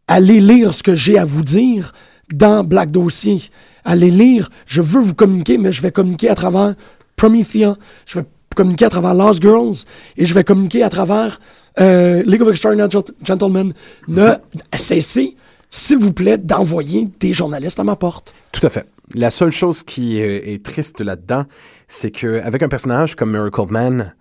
[0.09, 1.93] Allez lire ce que j'ai à vous dire
[2.35, 3.43] dans Black Dossier.
[3.85, 6.75] Allez lire, je veux vous communiquer, mais je vais communiquer à travers
[7.17, 7.77] Promethea,
[8.07, 8.25] je vais
[8.57, 9.75] communiquer à travers Lost Girls,
[10.17, 11.39] et je vais communiquer à travers
[11.79, 13.73] euh, League of Extraordinary Gent- Gentlemen.
[14.09, 14.31] Ne
[14.77, 15.37] cessez,
[15.71, 18.35] s'il vous plaît, d'envoyer des journalistes à ma porte.
[18.53, 18.87] Tout à fait.
[19.15, 21.45] La seule chose qui euh, est triste là-dedans,
[21.89, 24.15] c'est qu'avec un personnage comme Miracle Man,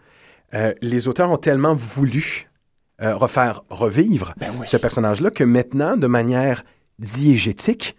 [0.54, 2.48] euh, les auteurs ont tellement voulu
[3.02, 4.66] euh, refaire revivre Ben oui.
[4.68, 6.64] ce personnage-là que maintenant, de manière
[6.98, 7.96] diégétique,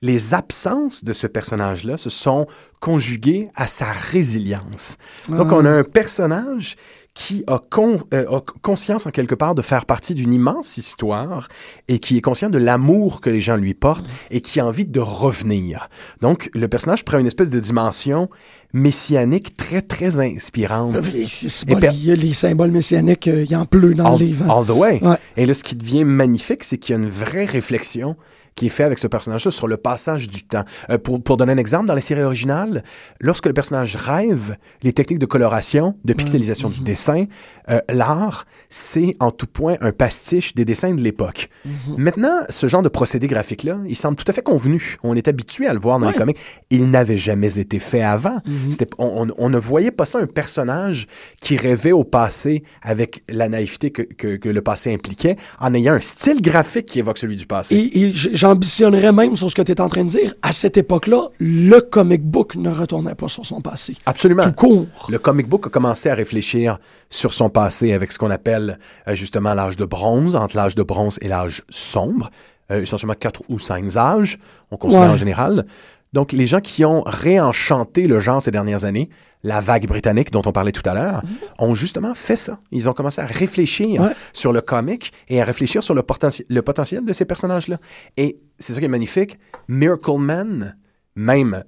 [0.00, 2.46] les absences de ce personnage-là se sont
[2.80, 4.96] conjuguées à sa résilience.
[5.28, 5.56] Donc, Ah.
[5.56, 6.76] on a un personnage
[7.20, 11.48] qui a, con- euh, a conscience en quelque part de faire partie d'une immense histoire
[11.88, 14.84] et qui est conscient de l'amour que les gens lui portent et qui a envie
[14.86, 15.88] de revenir.
[16.20, 18.28] Donc, le personnage prend une espèce de dimension
[18.72, 20.92] messianique très, très inspirante.
[20.94, 24.20] Bon, per- il y a les symboles messianiques, euh, il y en pleut dans all,
[24.20, 24.48] le livre.
[24.50, 25.02] all the way.
[25.02, 25.16] Ouais.
[25.36, 28.14] Et là, ce qui devient magnifique, c'est qu'il y a une vraie réflexion
[28.58, 30.64] qui est faite avec ce personnage-là sur le passage du temps.
[30.90, 32.82] Euh, pour, pour donner un exemple, dans la série originale,
[33.20, 36.74] lorsque le personnage rêve, les techniques de coloration, de pixelisation Mhm.
[36.74, 37.24] du dessin,
[37.70, 41.48] euh, l'art, c'est en tout point un pastiche des dessins de l'époque.
[41.64, 41.72] Mhm.
[41.98, 44.96] Maintenant, ce genre de procédé graphique-là, il semble tout à fait convenu.
[45.04, 46.38] On est habitué à le voir dans les comics.
[46.70, 48.38] Il n'avait jamais été fait avant.
[48.46, 48.70] Mhm.
[48.98, 51.06] On, on- on ne voyait pas ça un personnage
[51.40, 55.94] qui rêvait au passé avec la naïveté que, que- que le passé impliquait, en ayant
[55.94, 57.76] un style graphique qui évoque celui du passé.
[57.76, 60.34] Et, et j- j'ambitionnerais même sur ce que tu es en train de dire.
[60.42, 63.94] À cette époque-là, le comic book ne retournait pas sur son passé.
[64.06, 64.44] Absolument.
[64.44, 64.86] Tout court.
[65.08, 66.78] Le comic book a commencé à réfléchir
[67.10, 70.82] sur son passé avec ce qu'on appelle euh, justement l'âge de bronze, entre l'âge de
[70.82, 72.30] bronze et l'âge sombre,
[72.70, 74.38] euh, essentiellement quatre ou cinq âges,
[74.70, 75.12] on considère Ouais.
[75.12, 75.66] en général.
[76.12, 79.08] Donc, les gens qui ont réenchanté le genre ces dernières années,
[79.42, 81.22] la vague britannique dont on parlait tout à l'heure,
[81.58, 82.58] ont justement fait ça.
[82.72, 84.12] Ils ont commencé à réfléchir Ouais.
[84.32, 87.78] sur le comic et à réfléchir sur le, potenti- le potentiel de ces personnages-là.
[88.16, 89.38] Et c'est ça qui est magnifique.
[89.68, 90.76] Miracle Man,
[91.14, 91.62] même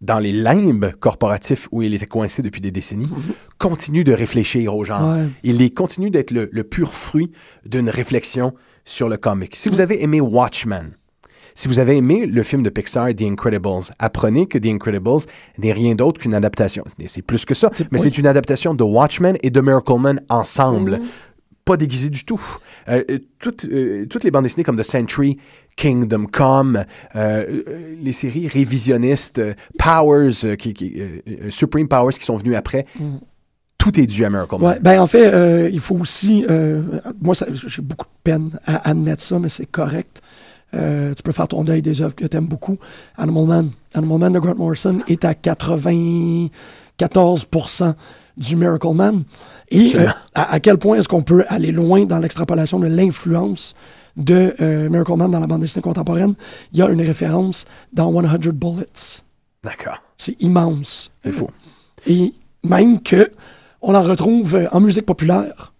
[0.00, 3.08] dans les limbes corporatifs où il était coincé depuis des décennies,
[3.58, 5.16] continue de réfléchir au genre.
[5.16, 5.26] Ouais.
[5.44, 7.30] Il est- continue d'être le, le pur fruit
[7.64, 8.52] d'une réflexion
[8.84, 9.56] sur le comic.
[9.56, 10.90] Si vous avez aimé Watchmen,
[11.54, 15.20] si vous avez aimé le film de Pixar The Incredibles, apprenez que The Incredibles
[15.58, 16.84] n'est rien d'autre qu'une adaptation.
[17.06, 18.00] C'est- plus que ça, mais oui.
[18.00, 21.00] c'est une adaptation de Watchmen et de Miracle Man ensemble.
[21.64, 22.42] Pas déguisé du tout.
[22.90, 25.38] Euh, euh, toutes, euh, toutes les bandes dessinées comme The Century,
[25.76, 26.84] Kingdom Come,
[27.16, 27.62] euh,
[28.02, 29.40] les séries révisionnistes,
[29.78, 31.00] Powers, qui, qui,
[31.48, 32.84] Supreme Powers qui sont venus après,
[33.78, 34.74] tout est dû à Miracle Man.
[34.74, 36.44] Ouais, ben en fait, il faut aussi.
[37.22, 40.20] moi, j'ai beaucoup de peine à admettre ça, mais c'est correct.
[40.74, 42.78] Euh, tu peux faire ton deuil des œuvres que tu aimes beaucoup.
[43.16, 43.70] Animal Man.
[43.94, 47.94] Animal Man de Grant Morrison est à 94%
[48.36, 49.24] du Miracle Man.
[49.70, 53.74] Et euh, à, à quel point est-ce qu'on peut aller loin dans l'extrapolation de l'influence
[54.16, 56.34] de euh, Miracle Man dans la bande dessinée contemporaine?
[56.72, 58.22] Il y a une référence dans 100
[58.52, 59.22] Bullets.
[59.62, 60.02] D'accord.
[60.16, 61.10] C'est immense.
[61.22, 61.50] C'est faux.
[62.06, 63.30] Et même que
[63.80, 65.72] on en retrouve en musique populaire.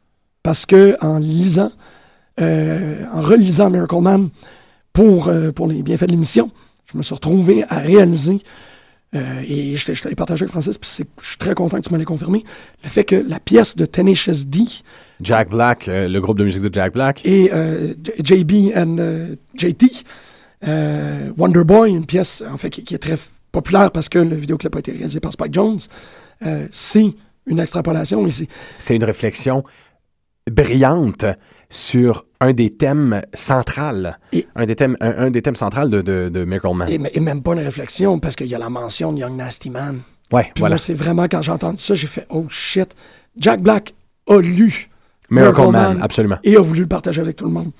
[0.42, 1.70] Parce que en lisant,
[2.40, 4.28] euh, en relisant Miracle Man
[4.94, 6.50] pour, euh, pour les bienfaits de l'émission,
[6.90, 8.38] je me suis retrouvé à réaliser,
[9.14, 10.90] euh, et je, t'ai- je partagé avec Francis, puis
[11.20, 12.42] je suis très content que tu me l'aies confirmé,
[12.82, 14.60] le fait que la pièce de Tenacious D
[15.20, 17.20] Jack Black, euh, le groupe de musique de Jack Black.
[17.26, 17.50] et
[18.22, 19.86] JB euh, JT,
[21.36, 23.18] Wonder Boy, une pièce en fait qui, qui est très
[23.52, 25.78] populaire parce que le vidéoclip a été réalisé par Spike Jones,
[26.70, 27.14] c'est
[27.46, 28.26] une extrapolation
[28.78, 29.64] c'est une réflexion
[30.50, 31.24] brillante
[31.68, 36.02] sur un des thèmes centrales, Et- un des thèmes, un, un des thèmes centrales de,
[36.02, 36.88] de, de Miracle Man.
[36.90, 39.70] et, et même pas une réflexion parce qu'il y a la mention de Young Nasty
[39.70, 40.00] Man.
[40.32, 40.78] ouais, Puis voilà.
[40.78, 42.94] c'est vraiment quand j'ai entendu ça, j'ai fait oh shit.
[43.36, 43.94] Jack Black
[44.28, 44.88] a lu
[45.30, 46.02] Miracle, Miracle Man, Man.
[46.02, 46.36] absolument.
[46.44, 47.70] et a voulu le partager avec tout le monde.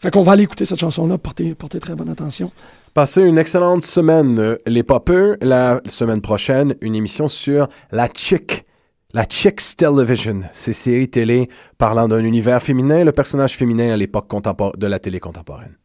[0.00, 2.52] Fait qu'on va aller écouter cette chanson-là, portez, portez très bonne attention.
[2.94, 5.36] Passez une excellente semaine, les popeux.
[5.40, 8.64] La semaine prochaine, une émission sur la chick.
[9.14, 11.48] La Chicks Television, ces séries télé
[11.78, 14.30] parlant d'un univers féminin, le personnage féminin à l'époque
[14.76, 15.78] de la télé contemporaine.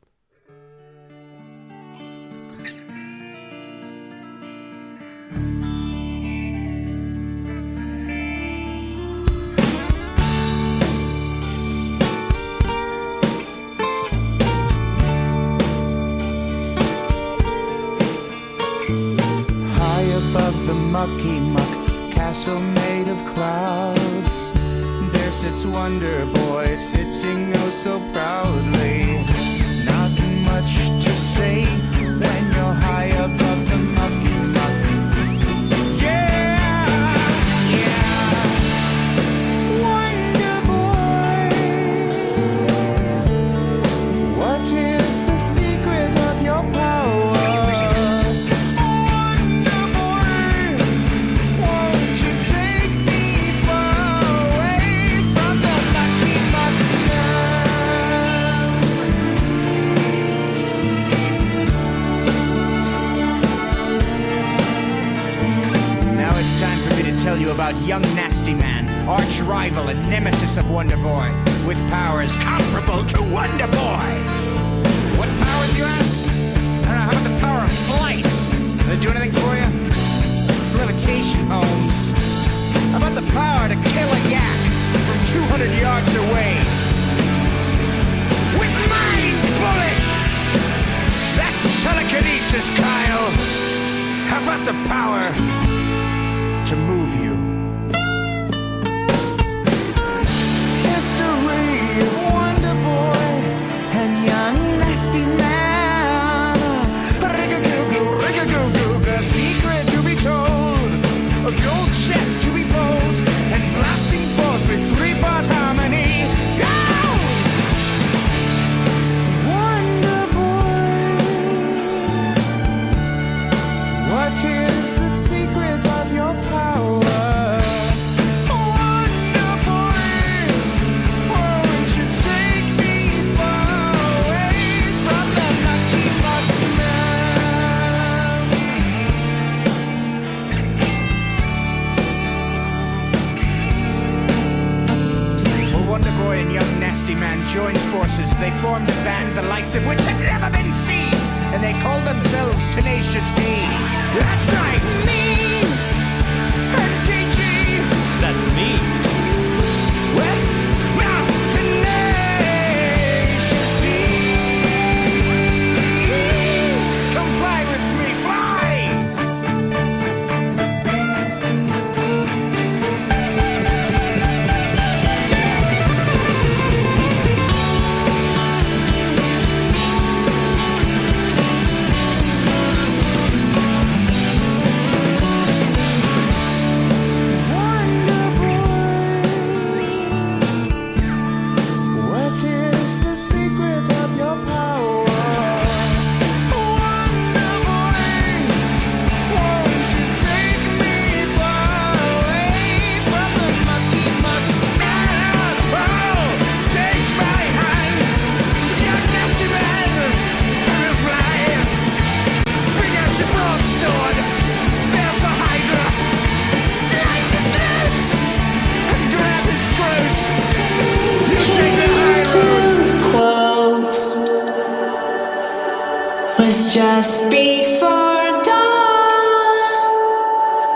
[25.74, 28.83] Wonder Boy sitting oh so proudly.